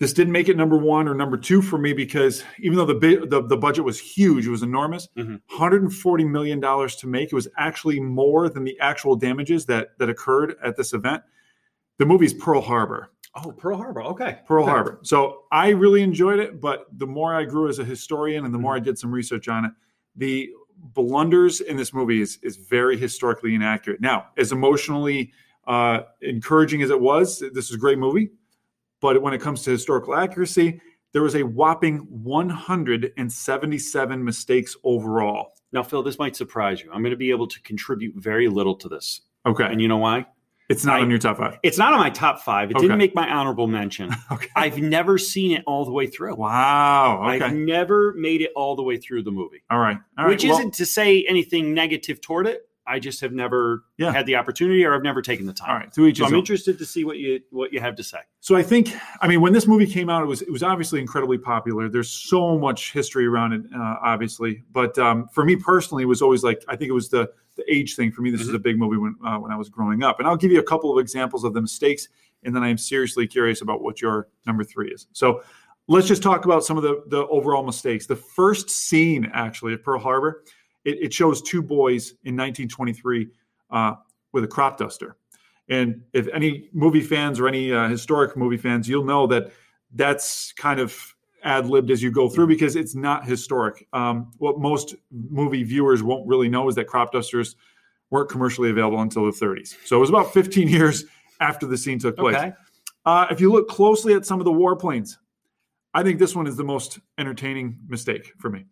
[0.00, 3.26] This didn't make it number one or number two for me because even though the
[3.28, 5.08] the, the budget was huge, it was enormous.
[5.16, 5.36] Mm-hmm.
[5.48, 7.28] 140 million dollars to make.
[7.28, 11.22] It was actually more than the actual damages that that occurred at this event.
[11.98, 13.10] The movie's Pearl Harbor.
[13.36, 14.02] Oh, Pearl Harbor.
[14.02, 14.40] Okay.
[14.46, 14.72] Pearl okay.
[14.72, 14.98] Harbor.
[15.02, 18.58] So I really enjoyed it, but the more I grew as a historian and the
[18.58, 19.72] more I did some research on it,
[20.16, 24.00] the blunders in this movie is is very historically inaccurate.
[24.00, 25.32] Now, as emotionally
[25.66, 28.30] uh, encouraging as it was, this is a great movie.
[29.00, 30.80] But when it comes to historical accuracy,
[31.12, 35.52] there was a whopping 177 mistakes overall.
[35.72, 36.90] Now, Phil, this might surprise you.
[36.92, 39.22] I'm going to be able to contribute very little to this.
[39.44, 39.64] Okay.
[39.64, 40.26] And you know why?
[40.68, 41.58] It's not I, on your top five.
[41.62, 42.70] It's not on my top five.
[42.70, 42.82] It okay.
[42.84, 44.10] didn't make my honorable mention.
[44.32, 44.48] okay.
[44.56, 46.34] I've never seen it all the way through.
[46.34, 47.22] Wow.
[47.22, 47.44] Okay.
[47.44, 49.62] I've never made it all the way through the movie.
[49.70, 49.98] All right.
[50.18, 50.30] All right.
[50.30, 52.62] Which well, isn't to say anything negative toward it.
[52.88, 54.12] I just have never yeah.
[54.12, 55.70] had the opportunity or I've never taken the time.
[55.70, 55.94] All right.
[55.94, 56.38] So I'm own.
[56.38, 58.18] interested to see what you what you have to say.
[58.40, 61.00] So I think I mean when this movie came out, it was it was obviously
[61.00, 61.88] incredibly popular.
[61.88, 64.62] There's so much history around it, uh, obviously.
[64.70, 67.64] But um, for me personally, it was always like I think it was the the
[67.72, 68.30] age thing for me.
[68.30, 68.50] This mm-hmm.
[68.50, 70.60] is a big movie when uh, when I was growing up, and I'll give you
[70.60, 72.08] a couple of examples of the mistakes,
[72.44, 75.06] and then I am seriously curious about what your number three is.
[75.12, 75.42] So
[75.88, 78.06] let's just talk about some of the the overall mistakes.
[78.06, 80.44] The first scene actually at Pearl Harbor,
[80.84, 83.28] it, it shows two boys in 1923
[83.70, 83.94] uh,
[84.32, 85.16] with a crop duster,
[85.68, 89.52] and if any movie fans or any uh, historic movie fans, you'll know that
[89.94, 91.15] that's kind of
[91.46, 93.86] ad libbed as you go through because it's not historic.
[93.92, 97.56] Um, what most movie viewers won't really know is that crop dusters
[98.10, 99.74] weren't commercially available until the 30s.
[99.84, 101.04] So it was about 15 years
[101.40, 102.36] after the scene took place.
[102.36, 102.52] Okay.
[103.04, 105.16] Uh, if you look closely at some of the warplanes,
[105.94, 108.66] I think this one is the most entertaining mistake for me.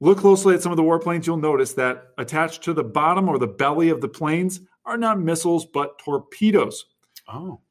[0.00, 3.38] Look closely at some of the warplanes, you'll notice that attached to the bottom or
[3.38, 6.86] the belly of the planes are not missiles but torpedoes.
[7.28, 7.60] Oh.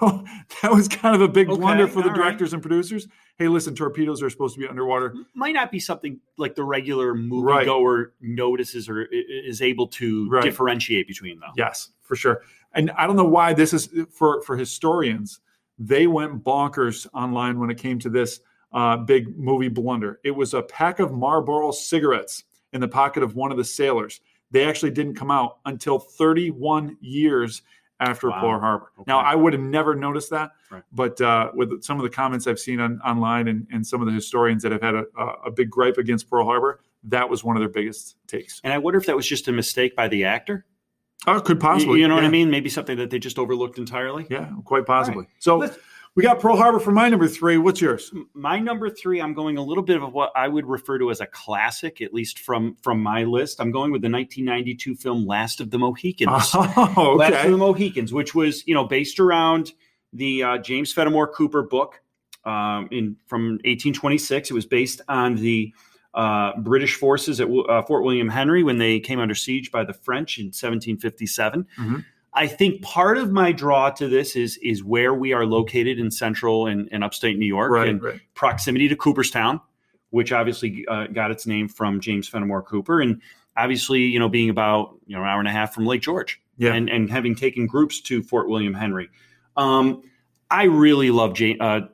[0.00, 0.22] So
[0.62, 2.54] that was kind of a big okay, blunder for the directors right.
[2.54, 3.08] and producers.
[3.36, 5.14] Hey, listen, torpedoes are supposed to be underwater.
[5.34, 8.06] Might not be something like the regular moviegoer right.
[8.20, 10.44] notices or is able to right.
[10.44, 11.50] differentiate between them.
[11.56, 12.42] Yes, for sure.
[12.74, 15.40] And I don't know why this is for for historians.
[15.78, 18.40] They went bonkers online when it came to this
[18.72, 20.20] uh, big movie blunder.
[20.22, 24.20] It was a pack of Marlboro cigarettes in the pocket of one of the sailors.
[24.50, 27.62] They actually didn't come out until 31 years
[28.00, 28.40] after wow.
[28.40, 28.92] Pearl Harbor.
[29.00, 29.04] Okay.
[29.06, 30.82] Now, I would have never noticed that, right.
[30.92, 34.06] but uh, with some of the comments I've seen on, online and, and some of
[34.06, 35.04] the historians that have had a,
[35.46, 38.60] a big gripe against Pearl Harbor, that was one of their biggest takes.
[38.64, 40.64] And I wonder if that was just a mistake by the actor.
[41.26, 41.96] Oh, could possibly.
[41.96, 42.22] You, you know yeah.
[42.22, 42.50] what I mean?
[42.50, 44.26] Maybe something that they just overlooked entirely.
[44.30, 45.24] Yeah, quite possibly.
[45.24, 45.28] Right.
[45.40, 45.76] So Let's,
[46.18, 47.58] we got Pearl Harbor for my number three.
[47.58, 48.12] What's yours?
[48.34, 51.20] My number three, I'm going a little bit of what I would refer to as
[51.20, 53.60] a classic, at least from from my list.
[53.60, 56.28] I'm going with the 1992 film Last of the Mohicans.
[56.54, 57.30] Oh, okay.
[57.30, 59.70] Last of the Mohicans, which was you know based around
[60.12, 62.02] the uh, James Fenimore Cooper book
[62.44, 64.50] um, in from 1826.
[64.50, 65.72] It was based on the
[66.14, 69.94] uh, British forces at uh, Fort William Henry when they came under siege by the
[69.94, 71.64] French in 1757.
[71.78, 71.98] Mm-hmm.
[72.34, 76.10] I think part of my draw to this is is where we are located in
[76.10, 78.20] central and, and upstate New York right, and right.
[78.34, 79.60] proximity to Cooperstown,
[80.10, 83.20] which obviously uh, got its name from James Fenimore Cooper, and
[83.56, 86.40] obviously you know being about you know an hour and a half from Lake George,
[86.56, 86.74] yeah.
[86.74, 89.08] and and having taken groups to Fort William Henry.
[89.56, 90.02] Um,
[90.50, 91.88] I really love Jane, uh,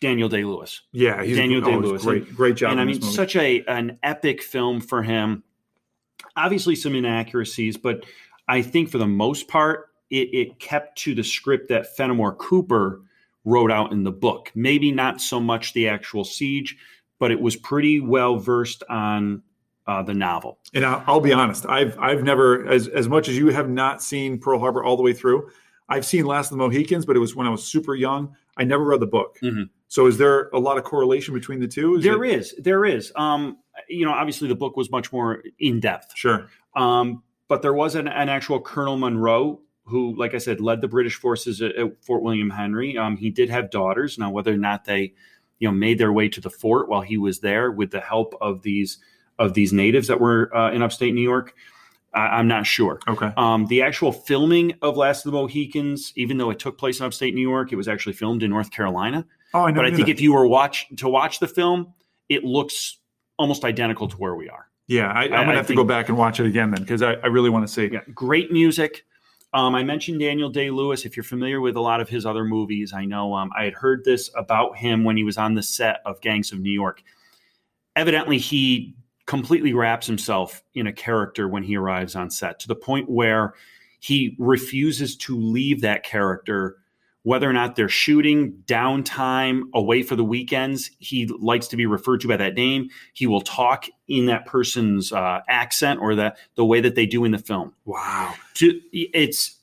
[0.00, 0.82] Daniel Day Lewis.
[0.92, 2.72] Yeah, Daniel Day Lewis, great, great job.
[2.72, 5.42] And I mean, such a an epic film for him.
[6.34, 8.04] Obviously, some inaccuracies, but
[8.48, 13.02] I think for the most part, it, it kept to the script that Fenimore Cooper
[13.44, 14.52] wrote out in the book.
[14.54, 16.76] Maybe not so much the actual siege,
[17.18, 19.42] but it was pretty well versed on
[19.86, 20.58] uh, the novel.
[20.74, 24.02] And I'll, I'll, be honest, I've I've never as as much as you have not
[24.02, 25.48] seen Pearl Harbor all the way through.
[25.88, 28.34] I've seen Last of the Mohicans, but it was when I was super young.
[28.56, 29.38] I never read the book.
[29.40, 29.64] Mm-hmm.
[29.86, 31.96] So is there a lot of correlation between the two?
[31.96, 32.34] Is there it...
[32.34, 32.54] is.
[32.58, 33.12] There is.
[33.14, 36.12] Um, you know, obviously the book was much more in depth.
[36.16, 36.48] Sure.
[36.74, 40.88] Um, but there was an, an, actual Colonel Monroe who, like I said, led the
[40.88, 42.98] British forces at, at Fort William Henry.
[42.98, 44.18] Um, he did have daughters.
[44.18, 45.14] Now, whether or not they,
[45.58, 48.34] you know, made their way to the fort while he was there with the help
[48.40, 48.98] of these
[49.38, 51.54] of these natives that were uh, in upstate New York,
[52.14, 52.98] I, am not sure.
[53.06, 53.30] Okay.
[53.36, 57.06] Um, the actual filming of Last of the Mohicans, even though it took place in
[57.06, 59.26] upstate New York, it was actually filmed in North Carolina.
[59.52, 59.76] Oh, I know.
[59.76, 60.12] But I think that.
[60.12, 61.92] if you were watch to watch the film,
[62.28, 62.98] it looks
[63.38, 64.68] almost identical to where we are.
[64.88, 67.02] Yeah, I, am gonna have think, to go back and watch it again then because
[67.02, 67.88] I, I, really want to see.
[67.92, 69.04] Yeah, great music.
[69.52, 71.04] Um, I mentioned Daniel Day Lewis.
[71.04, 73.74] If you're familiar with a lot of his other movies, I know um, I had
[73.74, 77.02] heard this about him when he was on the set of Gangs of New York.
[77.96, 78.94] Evidently, he
[79.26, 83.54] completely wraps himself in a character when he arrives on set to the point where
[83.98, 86.76] he refuses to leave that character
[87.26, 92.20] whether or not they're shooting downtime away for the weekends he likes to be referred
[92.20, 96.64] to by that name he will talk in that person's uh, accent or the, the
[96.64, 98.32] way that they do in the film wow
[98.92, 99.58] it's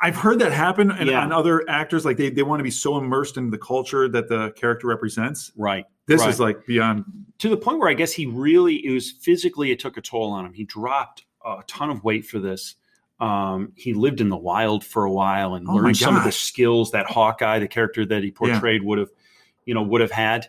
[0.00, 1.22] I've heard that happen and yeah.
[1.22, 4.28] on other actors, like they, they want to be so immersed in the culture that
[4.28, 5.50] the character represents.
[5.56, 5.86] Right.
[6.06, 6.28] This right.
[6.28, 7.04] is like beyond
[7.38, 10.30] to the point where I guess he really it was physically it took a toll
[10.30, 10.52] on him.
[10.52, 12.74] He dropped a ton of weight for this.
[13.20, 16.32] Um, he lived in the wild for a while and oh learned some of the
[16.32, 18.88] skills that Hawkeye, the character that he portrayed, yeah.
[18.88, 19.10] would have,
[19.64, 20.48] you know, would have had.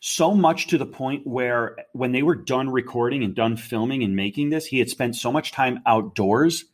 [0.00, 4.16] So much to the point where when they were done recording and done filming and
[4.16, 6.64] making this, he had spent so much time outdoors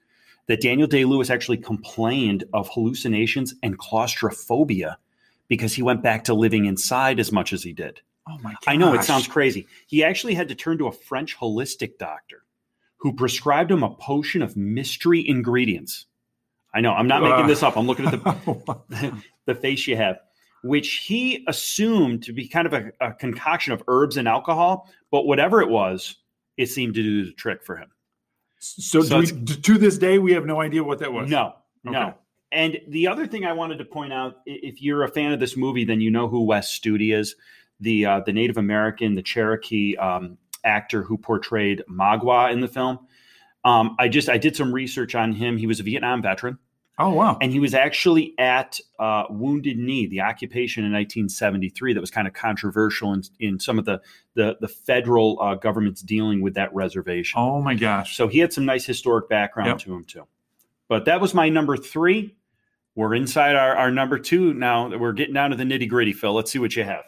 [0.46, 4.98] that Daniel Day Lewis actually complained of hallucinations and claustrophobia
[5.46, 8.00] because he went back to living inside as much as he did.
[8.28, 9.66] Oh my I know it sounds crazy.
[9.86, 12.44] He actually had to turn to a French holistic doctor
[13.00, 16.06] who prescribed him a potion of mystery ingredients.
[16.72, 17.76] I know, I'm not making this up.
[17.76, 20.18] I'm looking at the, the face you have,
[20.62, 25.26] which he assumed to be kind of a, a concoction of herbs and alcohol, but
[25.26, 26.16] whatever it was,
[26.56, 27.90] it seemed to do the trick for him.
[28.58, 31.30] So, so we, to this day, we have no idea what that was.
[31.30, 31.54] No,
[31.86, 31.92] okay.
[31.92, 32.14] no.
[32.52, 35.56] And the other thing I wanted to point out, if you're a fan of this
[35.56, 37.36] movie, then you know who Wes Studi is,
[37.78, 42.98] the uh, the Native American, the Cherokee um, actor who portrayed Magua in the film.
[43.64, 45.56] Um, I just I did some research on him.
[45.56, 46.58] He was a Vietnam veteran.
[46.98, 47.38] Oh wow!
[47.40, 52.28] And he was actually at uh, Wounded Knee, the occupation in 1973 that was kind
[52.28, 54.02] of controversial in, in some of the
[54.34, 57.40] the, the federal uh, governments dealing with that reservation.
[57.40, 58.16] Oh my gosh!
[58.16, 59.78] So he had some nice historic background yep.
[59.78, 60.26] to him too.
[60.88, 62.36] But that was my number three.
[62.94, 64.94] We're inside our, our number two now.
[64.94, 66.34] We're getting down to the nitty gritty, Phil.
[66.34, 67.04] Let's see what you have.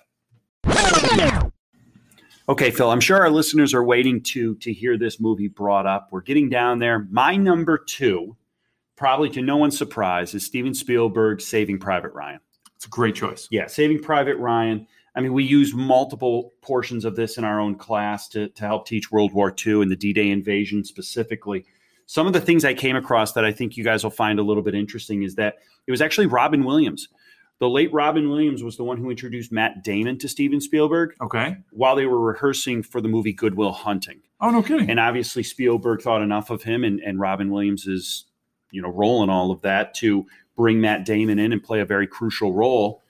[2.48, 6.08] Okay, Phil, I'm sure our listeners are waiting to to hear this movie brought up.
[6.10, 7.06] We're getting down there.
[7.10, 8.36] My number two
[9.02, 12.38] probably to no one's surprise, is Steven Spielberg's Saving Private Ryan.
[12.76, 13.48] It's a great choice.
[13.50, 14.86] Yeah, Saving Private Ryan.
[15.16, 18.86] I mean, we use multiple portions of this in our own class to, to help
[18.86, 21.64] teach World War II and the D Day invasion specifically.
[22.06, 24.44] Some of the things I came across that I think you guys will find a
[24.44, 25.56] little bit interesting is that
[25.88, 27.08] it was actually Robin Williams.
[27.62, 31.14] The late Robin Williams was the one who introduced Matt Damon to Steven Spielberg.
[31.20, 31.58] Okay.
[31.70, 34.20] While they were rehearsing for the movie Goodwill Hunting.
[34.40, 34.90] Oh, no kidding.
[34.90, 38.24] And obviously, Spielberg thought enough of him, and, and Robin Williams is
[38.72, 41.84] you know role in all of that to bring Matt Damon in and play a
[41.84, 43.00] very crucial role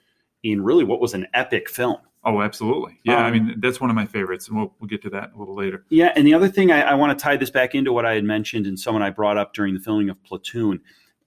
[0.43, 1.97] in really what was an epic film.
[2.23, 2.99] Oh, absolutely.
[3.03, 5.31] Yeah, um, I mean that's one of my favorites, and we'll we'll get to that
[5.35, 5.83] a little later.
[5.89, 8.13] Yeah, and the other thing I, I want to tie this back into what I
[8.13, 10.79] had mentioned and someone I brought up during the filming of Platoon.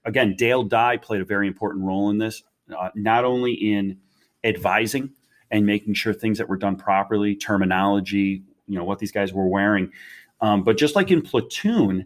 [0.05, 2.41] Again, Dale Dye played a very important role in this,
[2.75, 3.99] uh, not only in
[4.43, 5.11] advising
[5.51, 9.47] and making sure things that were done properly, terminology, you know what these guys were
[9.47, 9.91] wearing,
[10.41, 12.05] um, but just like in Platoon,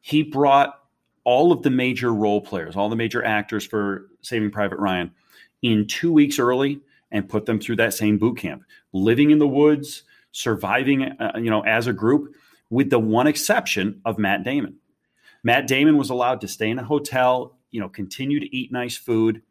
[0.00, 0.80] he brought
[1.24, 5.10] all of the major role players, all the major actors for Saving Private Ryan
[5.62, 9.48] in two weeks early and put them through that same boot camp, living in the
[9.48, 12.34] woods, surviving, uh, you know, as a group,
[12.70, 14.76] with the one exception of Matt Damon.
[15.42, 18.96] Matt Damon was allowed to stay in a hotel, you know, continue to eat nice
[18.96, 19.42] food.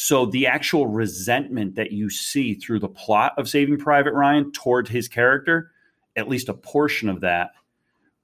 [0.00, 4.86] So the actual resentment that you see through the plot of Saving Private Ryan toward
[4.86, 5.72] his character,
[6.14, 7.50] at least a portion of that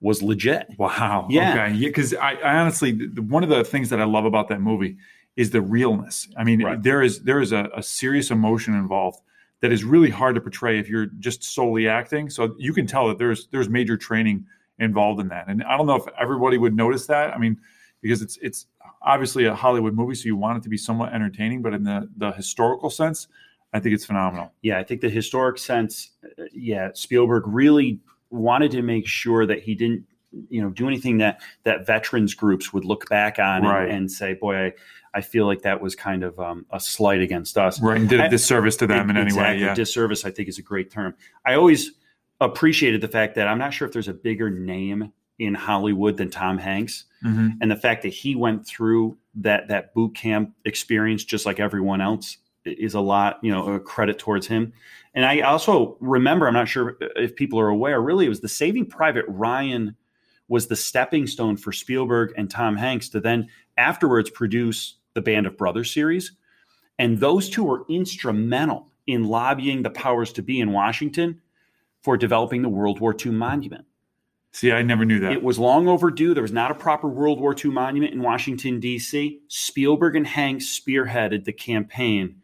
[0.01, 0.69] was legit.
[0.79, 1.27] Wow.
[1.29, 1.51] Yeah.
[1.51, 1.75] Okay.
[1.75, 1.89] Yeah.
[1.89, 4.99] Because I, I, honestly, one of the things that I love about that movie
[5.35, 6.29] is the realness.
[6.37, 6.81] I mean, right.
[6.81, 9.21] there is there is a, a, serious emotion involved
[9.61, 12.31] that is really hard to portray if you're just solely acting.
[12.31, 14.47] So you can tell that there's there's major training
[14.79, 15.49] involved in that.
[15.49, 17.35] And I don't know if everybody would notice that.
[17.35, 17.59] I mean,
[18.01, 18.67] because it's it's
[19.05, 22.09] obviously a Hollywood movie, so you want it to be somewhat entertaining, but in the
[22.17, 23.29] the historical sense,
[23.73, 24.53] I think it's phenomenal.
[24.63, 28.01] Yeah, I think the historic sense, uh, yeah, Spielberg really
[28.31, 30.05] wanted to make sure that he didn't
[30.49, 33.85] you know do anything that that veterans groups would look back on right.
[33.85, 34.73] and, and, say boy I,
[35.15, 38.19] I feel like that was kind of um, a slight against us right and did
[38.19, 39.55] a disservice to them I, in any exactly.
[39.55, 41.93] way yeah disservice i think is a great term i always
[42.41, 46.31] appreciated the fact that i'm not sure if there's a bigger name in hollywood than
[46.31, 47.49] tom hanks mm-hmm.
[47.61, 52.01] and the fact that he went through that that boot camp experience just like everyone
[52.01, 54.73] else is a lot, you know, a credit towards him.
[55.15, 58.49] And I also remember, I'm not sure if people are aware, really, it was the
[58.49, 59.97] Saving Private Ryan
[60.49, 65.47] was the stepping stone for Spielberg and Tom Hanks to then afterwards produce the Band
[65.47, 66.33] of Brothers series.
[66.99, 71.41] And those two were instrumental in lobbying the powers to be in Washington
[72.03, 73.85] for developing the World War II monument.
[74.55, 75.33] See, I never knew that.
[75.33, 76.33] It was long overdue.
[76.33, 79.41] There was not a proper World War II monument in Washington, D.C.
[79.49, 82.37] Spielberg and Hanks spearheaded the campaign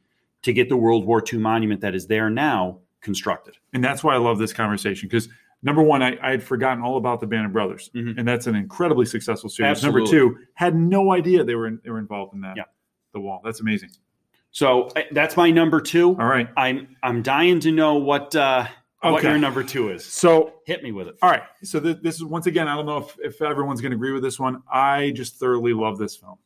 [0.42, 3.56] to get the World War II monument that is there now constructed.
[3.72, 5.28] and that's why I love this conversation because
[5.62, 8.18] number one, I, I had forgotten all about the Band of Brothers, Mhm.
[8.18, 9.70] and that's an incredibly successful series.
[9.70, 10.00] Absolutely.
[10.00, 12.56] Number two, had no idea they were in, they were involved in that.
[12.56, 12.64] Yeah.
[13.14, 13.40] The wall.
[13.44, 13.90] That's amazing.
[14.50, 16.10] So that's my number two.
[16.18, 16.48] All right.
[16.56, 18.66] I'm I'm dying to know what uh,
[19.00, 19.28] what Okay.
[19.30, 20.04] your number two is.
[20.04, 21.16] So Hit me with it.
[21.22, 21.42] All right.
[21.62, 24.12] So th- this is once again, I don't know if, if everyone's going to agree
[24.12, 24.62] with this one.
[24.70, 26.36] I just thoroughly love this film.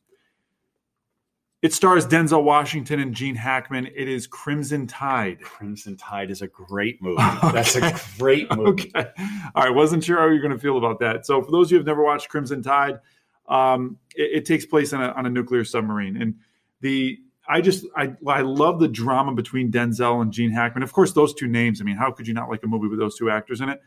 [1.61, 3.87] It stars Denzel Washington and Gene Hackman.
[3.87, 5.41] It is Crimson Tide.
[5.41, 7.23] Crimson Tide is a great movie.
[7.41, 8.91] That's a great movie.
[8.95, 9.09] Okay.
[9.55, 9.73] All right.
[9.73, 11.25] Wasn't sure how you're going to feel about that.
[11.25, 12.99] So for those of you who have never watched Crimson Tide,
[13.47, 16.21] um, it, it takes place on a, on a nuclear submarine.
[16.21, 16.35] And
[16.81, 17.17] the
[17.47, 20.83] I just I I love the drama between Denzel and Gene Hackman.
[20.83, 21.81] Of course, those two names.
[21.81, 23.81] I mean, how could you not like a movie with those two actors in it?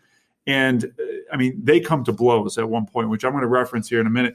[0.47, 3.49] And uh, I mean, they come to blows at one point, which I'm going to
[3.49, 4.35] reference here in a minute.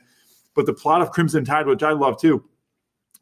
[0.55, 2.43] But the plot of Crimson Tide, which I love too,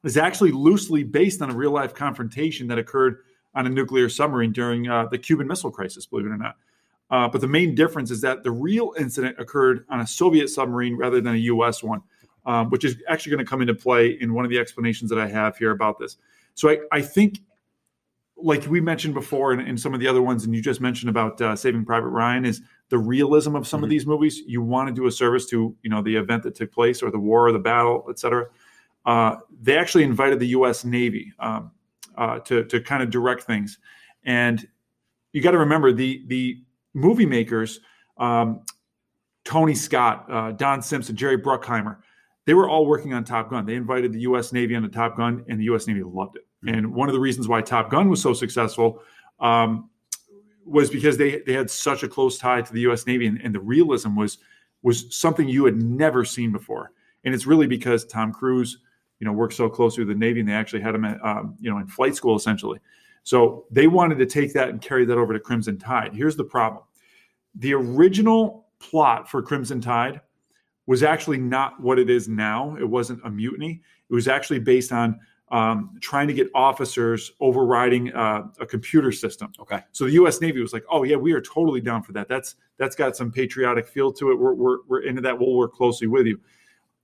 [0.04, 3.20] is actually loosely based on a real life confrontation that occurred
[3.54, 6.58] on a nuclear submarine during uh, the Cuban Missile Crisis, believe it or not.
[7.10, 10.96] Uh, but the main difference is that the real incident occurred on a Soviet submarine
[10.96, 11.84] rather than a U.S.
[11.84, 12.02] one,
[12.46, 15.20] um, which is actually going to come into play in one of the explanations that
[15.20, 16.18] I have here about this.
[16.56, 17.40] So I, I think,
[18.38, 21.10] like we mentioned before, and, and some of the other ones, and you just mentioned
[21.10, 23.92] about uh, Saving Private Ryan, is the realism of some of Mhm.
[23.92, 24.42] these movies.
[24.48, 27.12] You want to do a service to you know the event that took place, or
[27.12, 28.48] the war, or the battle, et cetera.
[29.06, 30.84] Uh, they actually invited the U.S.
[30.84, 31.72] Navy um,
[32.18, 33.78] uh, to to kind of direct things,
[34.24, 34.68] and
[35.34, 36.62] you got to remember the the
[36.94, 37.80] movie makers,
[38.18, 38.62] um,
[39.46, 41.98] Tony Scott, uh, Don Simpson, Jerry Bruckheimer,
[42.46, 43.66] they were all working on Top Gun.
[43.66, 44.52] They invited the U.S.
[44.52, 45.88] Navy on the Top Gun, and the U.S.
[45.88, 46.48] Navy loved it.
[46.68, 49.02] And one of the reasons why Top Gun was so successful
[49.40, 49.90] um,
[50.66, 53.06] was because they they had such a close tie to the U.S.
[53.06, 54.40] Navy, and, and the realism was
[54.82, 56.92] was something you had never seen before.
[57.24, 58.80] And it's really because Tom Cruise,
[59.20, 61.56] you know, worked so closely with the Navy, and they actually had him, at, um,
[61.60, 62.80] you know, in flight school essentially.
[63.24, 66.14] So they wanted to take that and carry that over to Crimson Tide.
[66.14, 66.84] Here's the problem:
[67.56, 70.22] the original plot for Crimson Tide
[70.88, 72.76] was actually not what it is now.
[72.80, 73.82] It wasn't a mutiny.
[74.10, 75.20] It was actually based on
[75.52, 79.52] um, trying to get officers overriding uh, a computer system.
[79.60, 79.82] Okay.
[79.92, 80.40] So the U.S.
[80.42, 82.30] Navy was like, "Oh yeah, we are totally down for that.
[82.30, 84.40] That's that's got some patriotic feel to it.
[84.40, 85.38] We're we're, we're into that.
[85.38, 86.40] We'll work closely with you."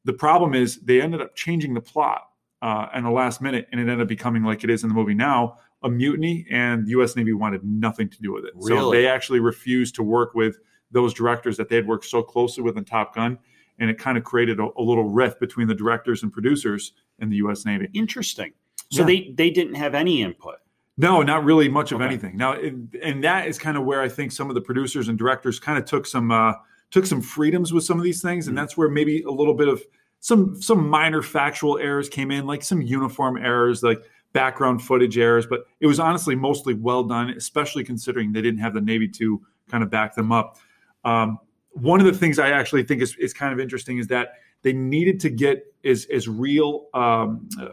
[0.05, 2.29] The problem is they ended up changing the plot
[2.61, 4.95] uh, in the last minute, and it ended up becoming like it is in the
[4.95, 7.17] movie now, a mutiny, and the U.S.
[7.17, 8.53] Navy wanted nothing to do with it.
[8.55, 8.79] Really?
[8.79, 10.57] So they actually refused to work with
[10.89, 13.37] those directors that they had worked so closely with in Top Gun,
[13.79, 17.29] and it kind of created a, a little rift between the directors and producers in
[17.29, 17.65] the U.S.
[17.65, 17.89] Navy.
[17.93, 18.53] Interesting.
[18.91, 19.05] So Yeah.
[19.07, 20.55] they they didn't have any input.
[20.97, 22.05] No, not really much of Okay.
[22.07, 22.37] anything.
[22.37, 25.59] Now, and, that is kind of where I think some of the producers and directors
[25.59, 26.53] kind of took some uh,
[26.89, 28.61] took some freedoms with some of these things, and Mhm.
[28.61, 29.83] that's where maybe a little bit of
[30.19, 34.01] some some minor factual errors came in, like some uniform errors, like
[34.33, 35.45] background footage errors.
[35.45, 39.39] But it was honestly mostly well done, especially considering they didn't have the Navy to
[39.69, 40.57] kind of back them up.
[41.03, 41.37] Um,
[41.81, 44.73] one of the things I actually think is, is kind of interesting is that they
[44.73, 47.69] needed to get as as real um, uh,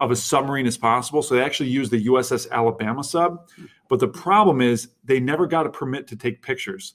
[0.00, 1.22] of a submarine as possible.
[1.22, 3.48] So they actually used the USS Alabama sub.
[3.88, 6.94] But the problem is they never got a permit to take pictures.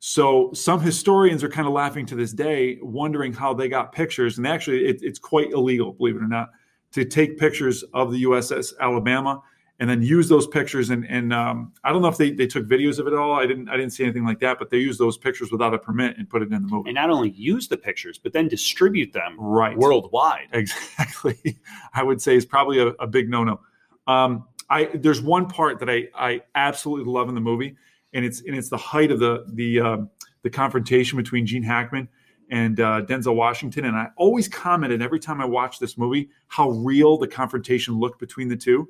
[0.00, 4.38] So some historians are kind of laughing to this day, wondering how they got pictures.
[4.38, 6.48] And actually, it, it's quite illegal, believe it or not,
[6.92, 9.42] to take pictures of the USS Alabama
[9.80, 10.90] and then use those pictures.
[10.90, 13.32] And, and um, I don't know if they, they took videos of it all.
[13.32, 14.58] I didn't I didn't see anything like that.
[14.58, 16.90] But they used those pictures without a permit and put it in the movie.
[16.90, 19.76] And not only use the pictures, but then distribute them right.
[19.76, 20.48] worldwide.
[20.52, 21.58] Exactly.
[21.94, 23.60] I would say is probably a, a big no-no.
[24.06, 27.74] Um, I there's one part that I I absolutely love in the movie,
[28.12, 30.10] and it's and it's the height of the the um,
[30.42, 32.06] the confrontation between Gene Hackman
[32.50, 33.86] and uh, Denzel Washington.
[33.86, 38.18] And I always commented every time I watched this movie how real the confrontation looked
[38.18, 38.88] between the two.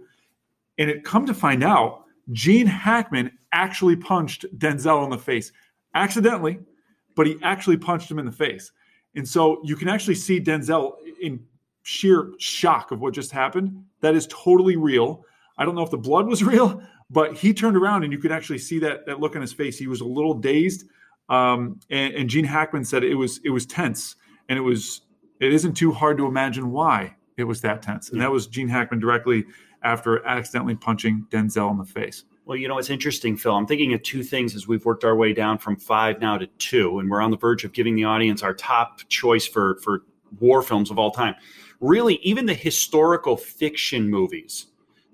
[0.81, 5.53] And it come to find out, Gene Hackman actually punched Denzel in the face,
[5.95, 6.59] accidentally,
[7.15, 8.73] but he actually punched him in the face.
[9.15, 11.45] And so you can actually see Denzel in
[11.83, 13.85] sheer shock of what just happened.
[14.01, 15.25] That is totally real.
[15.59, 18.33] I don't know if the blood was real, but he turned around and you could
[18.33, 19.77] actually see that that look on his face.
[19.79, 20.87] He was a little dazed.
[21.29, 24.17] Um, and, and Gene Hackman said it was it was tense,
[24.49, 25.03] and it was
[25.41, 28.11] it isn't too hard to imagine why it was that tense.
[28.11, 29.45] And that was Gene Hackman directly
[29.83, 32.25] after accidentally punching Denzel in the face.
[32.45, 33.55] Well, you know, it's interesting, Phil.
[33.55, 36.47] I'm thinking of two things as we've worked our way down from five now to
[36.59, 40.03] two, and we're on the verge of giving the audience our top choice for for
[40.41, 41.35] war films of all time.
[41.81, 44.67] Really, even the historical fiction movies,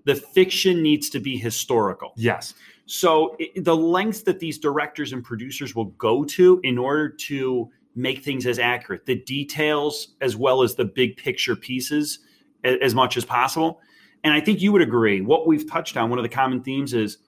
[0.05, 2.13] the fiction needs to be historical.
[2.17, 2.55] Yes.
[2.87, 7.71] So it, the lengths that these directors and producers will go to in order to
[7.95, 12.21] make things as accurate, the details as well as the big picture pieces
[12.63, 13.81] as, as much as possible.
[14.25, 15.21] And I think you would agree.
[15.21, 17.19] What we've touched on, one of the common themes is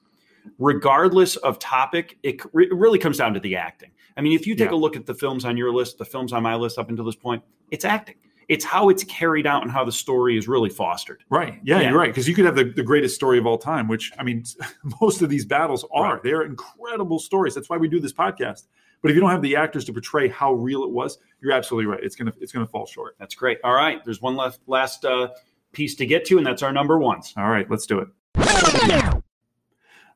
[0.58, 3.90] regardless of topic, it, re- it really comes down to the acting.
[4.16, 4.76] I mean, if you take Yeah.
[4.76, 7.04] a look at the films on your list, the films on my list up until
[7.04, 8.16] this point, it's acting.
[8.48, 11.22] It's how it's carried out and how the story is really fostered.
[11.28, 11.60] Right.
[11.62, 11.90] Yeah, Yeah.
[11.90, 12.08] you're right.
[12.10, 14.42] Because you could have the, the greatest story of all time, which I mean,
[15.00, 16.14] most of these battles are.
[16.14, 16.22] Right.
[16.22, 17.54] They're incredible stories.
[17.54, 18.66] That's why we do this podcast.
[19.02, 21.86] But if you don't have the actors to portray how real it was, you're absolutely
[21.86, 22.02] right.
[22.02, 23.14] It's gonna it's gonna fall short.
[23.20, 23.58] That's great.
[23.62, 25.28] All right, there's one last last uh,
[25.72, 27.34] piece to get to, and that's our number ones.
[27.36, 28.08] All right, let's do it.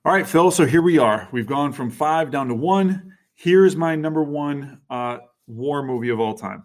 [0.04, 0.50] All right, Phil.
[0.50, 1.28] So here we are.
[1.30, 3.14] We've gone from five down to one.
[3.34, 6.64] Here's my number one uh, war movie of all time.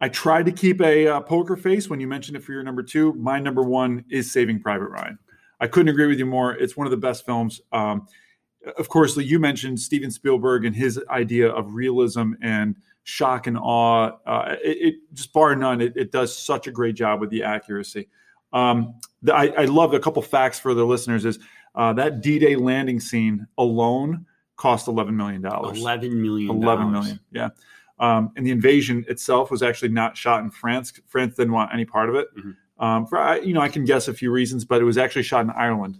[0.00, 2.82] I tried to keep a uh, poker face when you mentioned it for your number
[2.82, 3.14] two.
[3.14, 5.18] My number one is Saving Private Ryan.
[5.60, 6.54] I couldn't agree with you more.
[6.54, 7.60] It's one of the best films.
[7.72, 8.06] Um,
[8.76, 12.76] of course, you mentioned Steven Spielberg and his idea of realism and
[13.08, 14.10] shock and awe.
[14.26, 17.42] Uh, it, it just bar none, it, it does such a great job with the
[17.42, 18.06] accuracy.
[18.52, 21.24] Um, the, I, I love a couple facts for the listeners.
[21.24, 21.38] Is
[21.74, 25.78] uh, that D-Day landing scene alone cost eleven million dollars?
[25.78, 26.50] Eleven million.
[26.50, 27.18] 11 million.
[27.32, 27.48] Yeah.
[27.98, 30.92] Um, and the invasion itself was actually not shot in France.
[31.08, 32.28] France didn't want any part of it.
[32.36, 32.56] Mhm.
[32.78, 35.22] Um, for I- you know, I can guess a few reasons, but it was actually
[35.24, 35.98] shot in Ireland.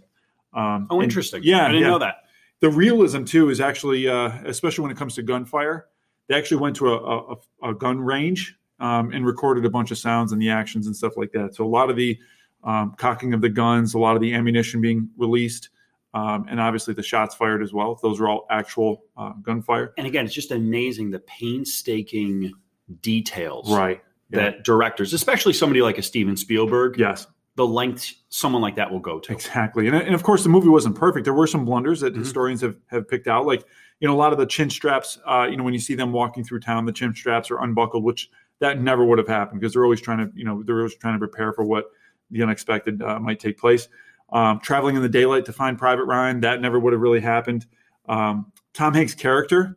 [0.53, 1.41] Um, Oh, and- interesting.
[1.43, 1.87] Yeah, I didn't yeah.
[1.89, 2.15] know that.
[2.61, 5.87] The realism too is actually, uh, especially when it comes to gunfire,
[6.29, 7.35] they actually went to a, a,
[7.71, 11.17] a gun range um, and recorded a bunch of sounds and the actions and stuff
[11.17, 11.53] like that.
[11.55, 12.17] So a lot of the
[12.63, 15.69] um, cocking of the guns, a lot of the ammunition being released,
[16.13, 17.99] um, and obviously the shots fired as well.
[18.01, 19.93] Those are all actual uh, gunfire.
[19.97, 22.53] And again, it's just amazing the painstaking
[23.01, 24.01] details Right.
[24.31, 27.27] that directors, especially somebody like a Steven Spielberg, Yes.
[27.55, 29.31] the length someone like that will go to.
[29.31, 29.87] Exactly.
[29.87, 31.25] And, and of course, the movie wasn't perfect.
[31.25, 32.19] There were some blunders that Mhm.
[32.19, 33.45] historians have, have picked out.
[33.45, 33.65] Like,
[33.99, 36.11] you know, a lot of the chin straps, uh, you know, when you see them
[36.11, 38.29] walking through town, the chin straps are unbuckled, which
[38.59, 41.15] that never would have happened because they're always trying to, you know, they're always trying
[41.15, 41.85] to prepare for what
[42.31, 43.87] the unexpected uh, might take place.
[44.31, 47.65] Um, traveling in the daylight to find Private Ryan, that never would have really happened.
[48.07, 49.75] Um, Tom Hanks' character,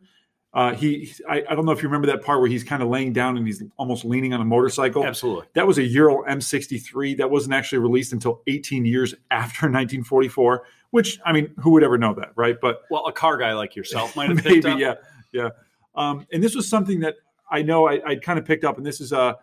[0.53, 2.89] uh, he, I, I don't know if you remember that part where he's kind of
[2.89, 5.03] laying down and he's almost leaning on a motorcycle.
[5.03, 5.47] Absolutely.
[5.55, 10.63] That was a Ural M63 that wasn't actually released until 18 years after 1944.
[10.93, 12.55] Which I mean, who would ever know that, right?
[12.61, 14.99] But Well, a car guy like yourself might have picked maybe, up.
[15.33, 15.49] yeah, yeah.
[15.95, 17.15] Um, and this was something that
[17.49, 19.35] I know I, I'd kind of picked up, and this is a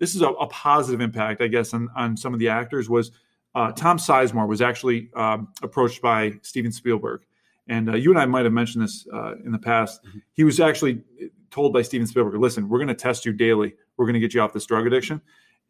[0.00, 2.88] this is a, a positive impact, I guess, on on some of the actors.
[2.88, 3.10] Was
[3.54, 7.20] uh, Tom Sizemore was actually um, approached by Steven Spielberg,
[7.68, 10.02] and uh, you and I might have mentioned this uh, in the past.
[10.04, 10.22] Mhm.
[10.32, 11.02] He was actually
[11.50, 13.74] told by Steven Spielberg, "Listen, we're going to test you daily.
[13.98, 15.20] We're going to get you off this drug addiction."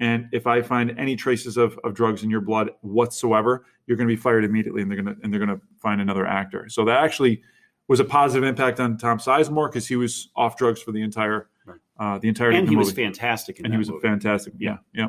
[0.01, 4.09] And if I find any traces of, of drugs in your blood whatsoever, you're going
[4.09, 6.69] to be fired immediately, and they're going to and they're going to find another actor.
[6.69, 7.43] So that actually
[7.89, 11.49] was a positive impact on Tom Sizemore because he was off drugs for the entire
[11.67, 11.79] Right.
[11.99, 12.49] uh, the entire.
[12.51, 13.99] And of the he movie, was fantastic in and he was movie.
[14.07, 14.55] a fantastic.
[14.59, 15.09] Yeah, yeah.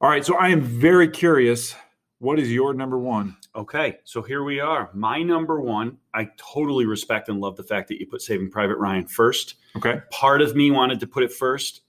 [0.00, 1.76] All right, so I am very curious.
[2.18, 3.36] What is your number one?
[3.54, 4.90] Okay, so here we are.
[4.94, 8.78] My number one, I totally respect and love the fact that you put Saving Private
[8.78, 9.56] Ryan first.
[9.76, 11.82] Okay, Part of me wanted to put it first.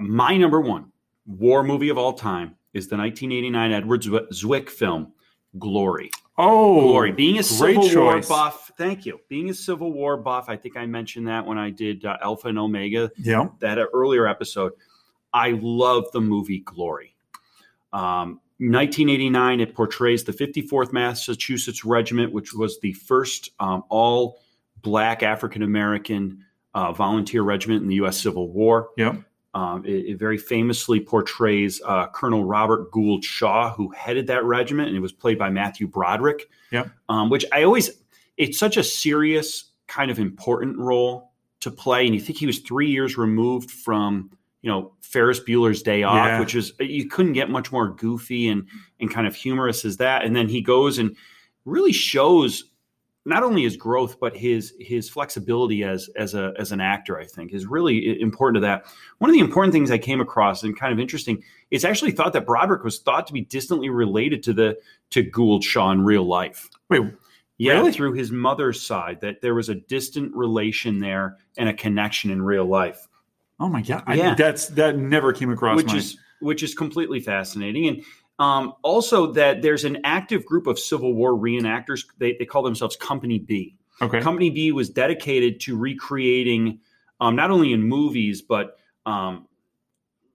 [0.00, 0.92] My number one
[1.26, 5.12] war movie of all time is the 1989 Edward Zwick film,
[5.58, 6.10] Glory.
[6.38, 7.12] oh, Glory.
[7.12, 9.20] Being a Civil War buff, thank you.
[9.28, 12.48] Being a Civil War buff, I think I mentioned that when I did uh, Alpha
[12.48, 14.72] and Omega yeah, that earlier episode.
[15.34, 17.14] I love the movie Glory.
[17.92, 24.40] Um, 1989, it portrays the 54th Massachusetts Regiment, which was the first um, all
[24.82, 28.20] black African American uh, volunteer regiment in the U.S.
[28.20, 28.90] Civil War.
[28.96, 29.16] yeah,
[29.54, 34.88] Um, it, it very famously portrays uh, Colonel Robert Gould Shaw, who headed that regiment,
[34.88, 36.48] and it was played by Matthew Broderick.
[36.70, 36.88] Yep.
[37.10, 37.90] Um, which I always,
[38.38, 42.06] it's such a serious, kind of important role to play.
[42.06, 44.30] And you think he was three years removed from,
[44.62, 46.40] you know, Ferris Bueller's Day Off, Yeah.
[46.40, 48.66] which is, you couldn't get much more goofy and,
[49.00, 50.24] and kind of humorous as that.
[50.24, 51.14] And then he goes and
[51.66, 52.71] really shows
[53.24, 57.24] not only his growth but his his flexibility as as a as an actor i
[57.24, 58.84] think is really important to that
[59.18, 62.32] one of the important things i came across and kind of interesting is actually thought
[62.32, 64.76] that broderick was thought to be distantly related to the
[65.10, 67.02] to gould shaw in real life Wait,
[67.58, 67.92] yeah Really?
[67.92, 72.42] through his mother's side that there was a distant relation there and a connection in
[72.42, 73.06] real life
[73.60, 74.34] oh my god, I- Yeah.
[74.34, 75.96] that's that never came across which my.
[75.96, 78.02] is which is completely fascinating and
[78.42, 82.04] Um, also, that there's an active group of Civil War reenactors.
[82.18, 83.76] They, they call themselves Company B.
[84.00, 84.20] Okay.
[84.20, 86.80] Company B was dedicated to recreating
[87.20, 89.46] um, not only in movies but um,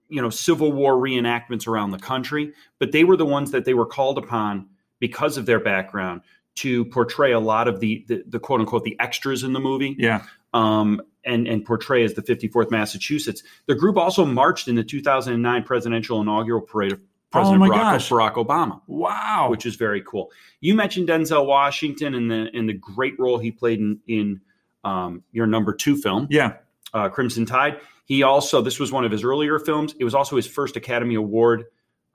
[0.08, 2.54] you know Civil War reenactments around the country.
[2.78, 4.68] But they were the ones that they were called upon
[5.00, 6.22] because of their background
[6.56, 9.94] to portray a lot of the the, the quote unquote the extras in the movie.
[9.98, 10.22] yeah.
[10.54, 13.42] Um, and and portray as the 54th Massachusetts.
[13.66, 17.00] The group also marched in the 2009 presidential inaugural parade of
[17.30, 18.08] President Oh my Barack, gosh.
[18.10, 19.48] Barack Obama Wow.
[19.50, 20.30] which is very cool.
[20.60, 24.40] You mentioned Denzel Washington and the and the great role he played in in
[24.84, 26.54] um, your number two film, yeah.
[26.94, 27.80] uh, Crimson Tide.
[28.06, 29.94] He also this was one of his earlier films.
[29.98, 31.64] It was also his first Academy Award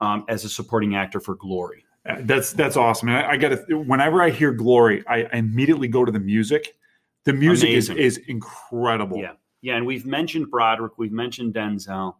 [0.00, 1.84] um, as a supporting actor for Glory.
[2.06, 3.08] Uh, That's that's awesome.
[3.08, 3.58] And I, I got.
[3.68, 6.74] Whenever I hear "Glory," I, I immediately go to the music.
[7.24, 9.16] The music is, is incredible.
[9.18, 12.16] Yeah, yeah, and we've mentioned Broderick, we've mentioned Denzel,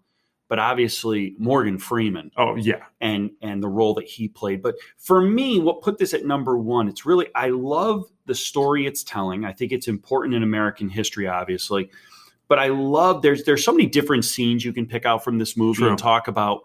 [0.55, 2.85] but obviously Morgan Freeman Oh yeah.
[3.01, 4.63] and and the role that he played.
[4.63, 6.87] But for me, what put this at number one?
[6.87, 9.45] It's really I love the story it's telling.
[9.45, 11.91] I think it's important in American history, obviously.
[12.47, 15.57] But I love there's there's so many different scenes you can pick out from this
[15.57, 15.89] movie True.
[15.89, 16.61] and talk about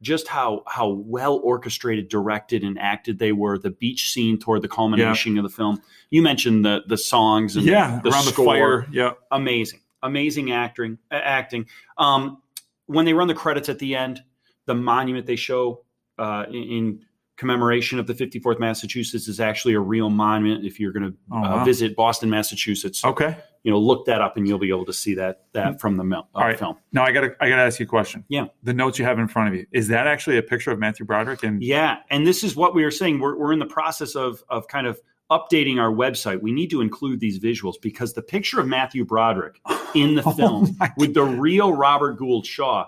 [0.00, 3.58] just how how well orchestrated, directed, and acted they were.
[3.58, 5.82] The beach scene toward the culmination of the film.
[6.08, 8.00] You mentioned the the songs and Yeah.
[8.02, 8.86] the around the score fire.
[8.90, 9.10] Yeah.
[9.30, 10.96] amazing, amazing acting.
[11.10, 11.66] Acting.
[11.98, 12.38] Um,
[12.86, 14.22] when they run the credits at the end,
[14.66, 15.84] the monument they show
[16.18, 17.00] uh, in, in
[17.36, 20.64] commemoration of the 54th Massachusetts is actually a real monument.
[20.64, 21.64] If you're going to Oh, uh, wow.
[21.64, 23.36] visit Boston, Massachusetts, Okay.
[23.64, 26.04] you know, look that up and you'll be able to see that that from the
[26.04, 26.58] mil- uh, right.
[26.58, 26.76] film.
[26.92, 28.24] Now I gotta I gotta ask you a question.
[28.28, 28.46] Yeah.
[28.62, 31.04] The notes you have in front of you is that actually a picture of Matthew
[31.06, 31.42] Broderick?
[31.42, 33.18] And Yeah, and this is what we were saying.
[33.18, 35.00] We're, we're in the process of of kind of
[35.30, 36.40] updating our website.
[36.40, 39.60] We need to include these visuals because the picture of Matthew Broderick
[39.94, 42.86] in the Oh film my with the real Robert Gould Shaw,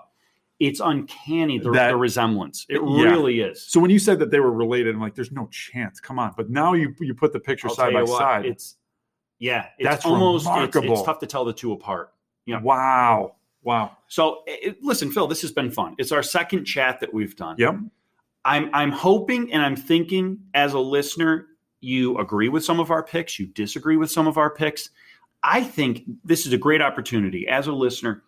[0.59, 2.65] it's uncanny the, That- the resemblance.
[2.69, 3.03] It Yeah.
[3.11, 3.61] really is.
[3.61, 5.99] So when you said that they were related, I'm like, there's no chance.
[5.99, 6.33] Come on.
[6.37, 8.45] But now you you put the picture I'll side by what, side.
[8.45, 8.75] It's
[9.39, 10.93] yeah, it's That's almost it's, remarkable.
[10.93, 12.13] it's tough to tell the two apart.
[12.45, 12.59] yeah.
[12.61, 13.35] Wow.
[13.63, 13.97] Wow.
[14.07, 15.95] So it, listen, Phil, this has been fun.
[15.97, 17.55] It's our second chat that we've done.
[17.59, 17.75] Yep.
[18.45, 21.47] I'm I'm hoping and I'm thinking as a listener,
[21.79, 24.89] you agree with some of our picks, you disagree with some of our picks.
[25.43, 28.23] I think this is a great opportunity as a listener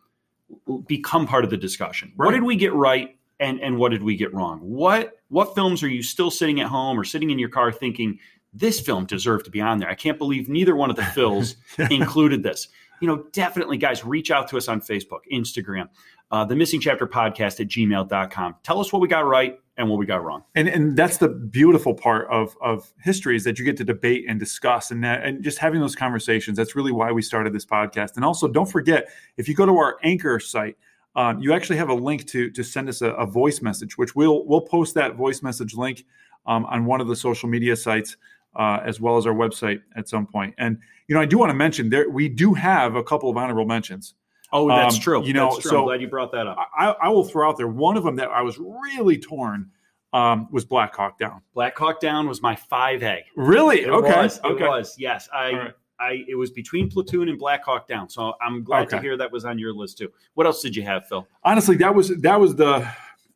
[0.87, 2.11] become part of the discussion.
[2.15, 4.59] What did we get right and and what did we get wrong?
[4.59, 8.19] What what films are you still sitting at home or sitting in your car thinking
[8.53, 9.89] this film deserved to be on there?
[9.89, 11.55] I can't believe neither one of the Phils
[11.91, 12.67] included this.
[13.01, 15.87] You know, definitely, guys, reach out to us on Facebook, Instagram,
[16.31, 18.55] uh, the Missing Chapter Podcast at gmail.com.
[18.63, 20.43] Tell us what we got right and what we got wrong.
[20.55, 24.25] and and that's the beautiful part of of history is that you get to debate
[24.27, 27.65] and discuss and that, and just having those conversations that's really why we started this
[27.65, 29.07] podcast and also don't forget
[29.38, 30.77] if you go to our anchor site
[31.15, 34.15] um, you actually have a link to to send us a, a voice message which
[34.15, 36.05] we'll we'll post that voice message link
[36.45, 38.17] um, on one of the social media sites
[38.55, 40.53] uh, as well as our website at some point.
[40.57, 40.77] and
[41.07, 43.65] you know i do want to mention there we do have a couple of honorable
[43.65, 44.13] mentions
[44.51, 45.25] Oh, that's Um, true.
[45.25, 45.71] you know, That's true.
[45.71, 46.57] so- I'm glad you brought that up.
[46.77, 49.69] I, I will throw out there one of them that i was really torn
[50.11, 53.21] um, was black hawk down Black Hawk Down was my 5A.
[53.35, 54.37] really It okay was.
[54.37, 54.95] It okay was.
[54.97, 55.29] Yes.
[55.33, 55.73] I right.
[55.99, 58.09] I it was between Platoon and Black Hawk Down.
[58.09, 60.09] So I'm glad to hear that was on your list too.
[60.33, 61.27] What else did you have, Phil?
[61.43, 62.87] honestly that was that was the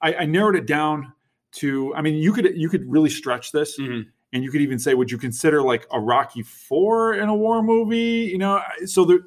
[0.01, 1.13] I, I narrowed it down
[1.53, 4.07] to i mean you could you could really stretch this Mhm.
[4.33, 7.61] and you could even say would you consider like a rocky four in a war
[7.61, 9.19] movie you know so there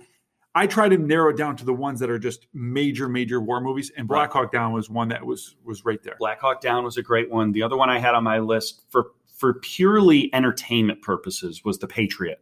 [0.56, 3.60] i try to narrow it down to the ones that are just major major war
[3.60, 6.82] movies and black hawk down was one that was was right there Black Hawk Down
[6.82, 7.52] was a great one.
[7.52, 11.86] The other one I had on my list for for purely entertainment purposes was The
[11.86, 12.40] Patriot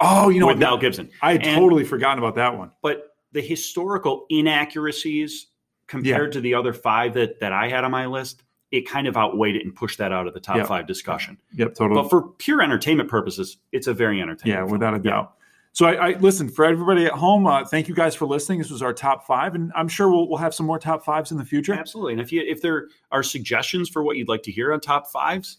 [0.00, 1.10] oh you know with what Mel Gibson.
[1.22, 5.48] i had And- totally forgotten about that one But the historical inaccuracies
[5.88, 8.42] compared to the other five that that I had on my list,
[8.72, 10.64] it kind of outweighed it and pushed that out of the top Yeah.
[10.64, 11.38] five discussion.
[11.54, 14.54] yep totally But for pure entertainment purposes, it's a very entertaining.
[14.56, 14.72] Yeah, film.
[14.72, 15.10] without a Yeah.
[15.10, 15.32] doubt.
[15.76, 17.46] So I, I listen for everybody at home.
[17.46, 18.60] Uh, thank you guys for listening.
[18.60, 21.32] This was our top five, and I'm sure we'll, we'll have some more top fives
[21.32, 21.74] in the future.
[21.74, 22.14] Absolutely.
[22.14, 25.10] And if you if there are suggestions for what you'd like to hear on top
[25.10, 25.58] fives,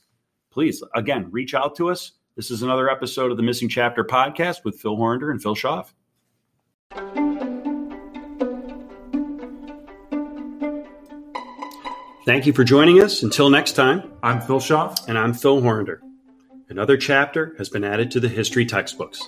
[0.50, 2.14] please again reach out to us.
[2.36, 5.94] This is another episode of the Missing Chapter podcast with Phil Hornder and Phil Schaff.
[12.26, 13.22] Thank you for joining us.
[13.22, 15.08] Until next time, I'm Phil Schaff.
[15.08, 16.00] and I'm Phil Hornder.
[16.70, 19.22] Another chapter has been added to the history textbooks.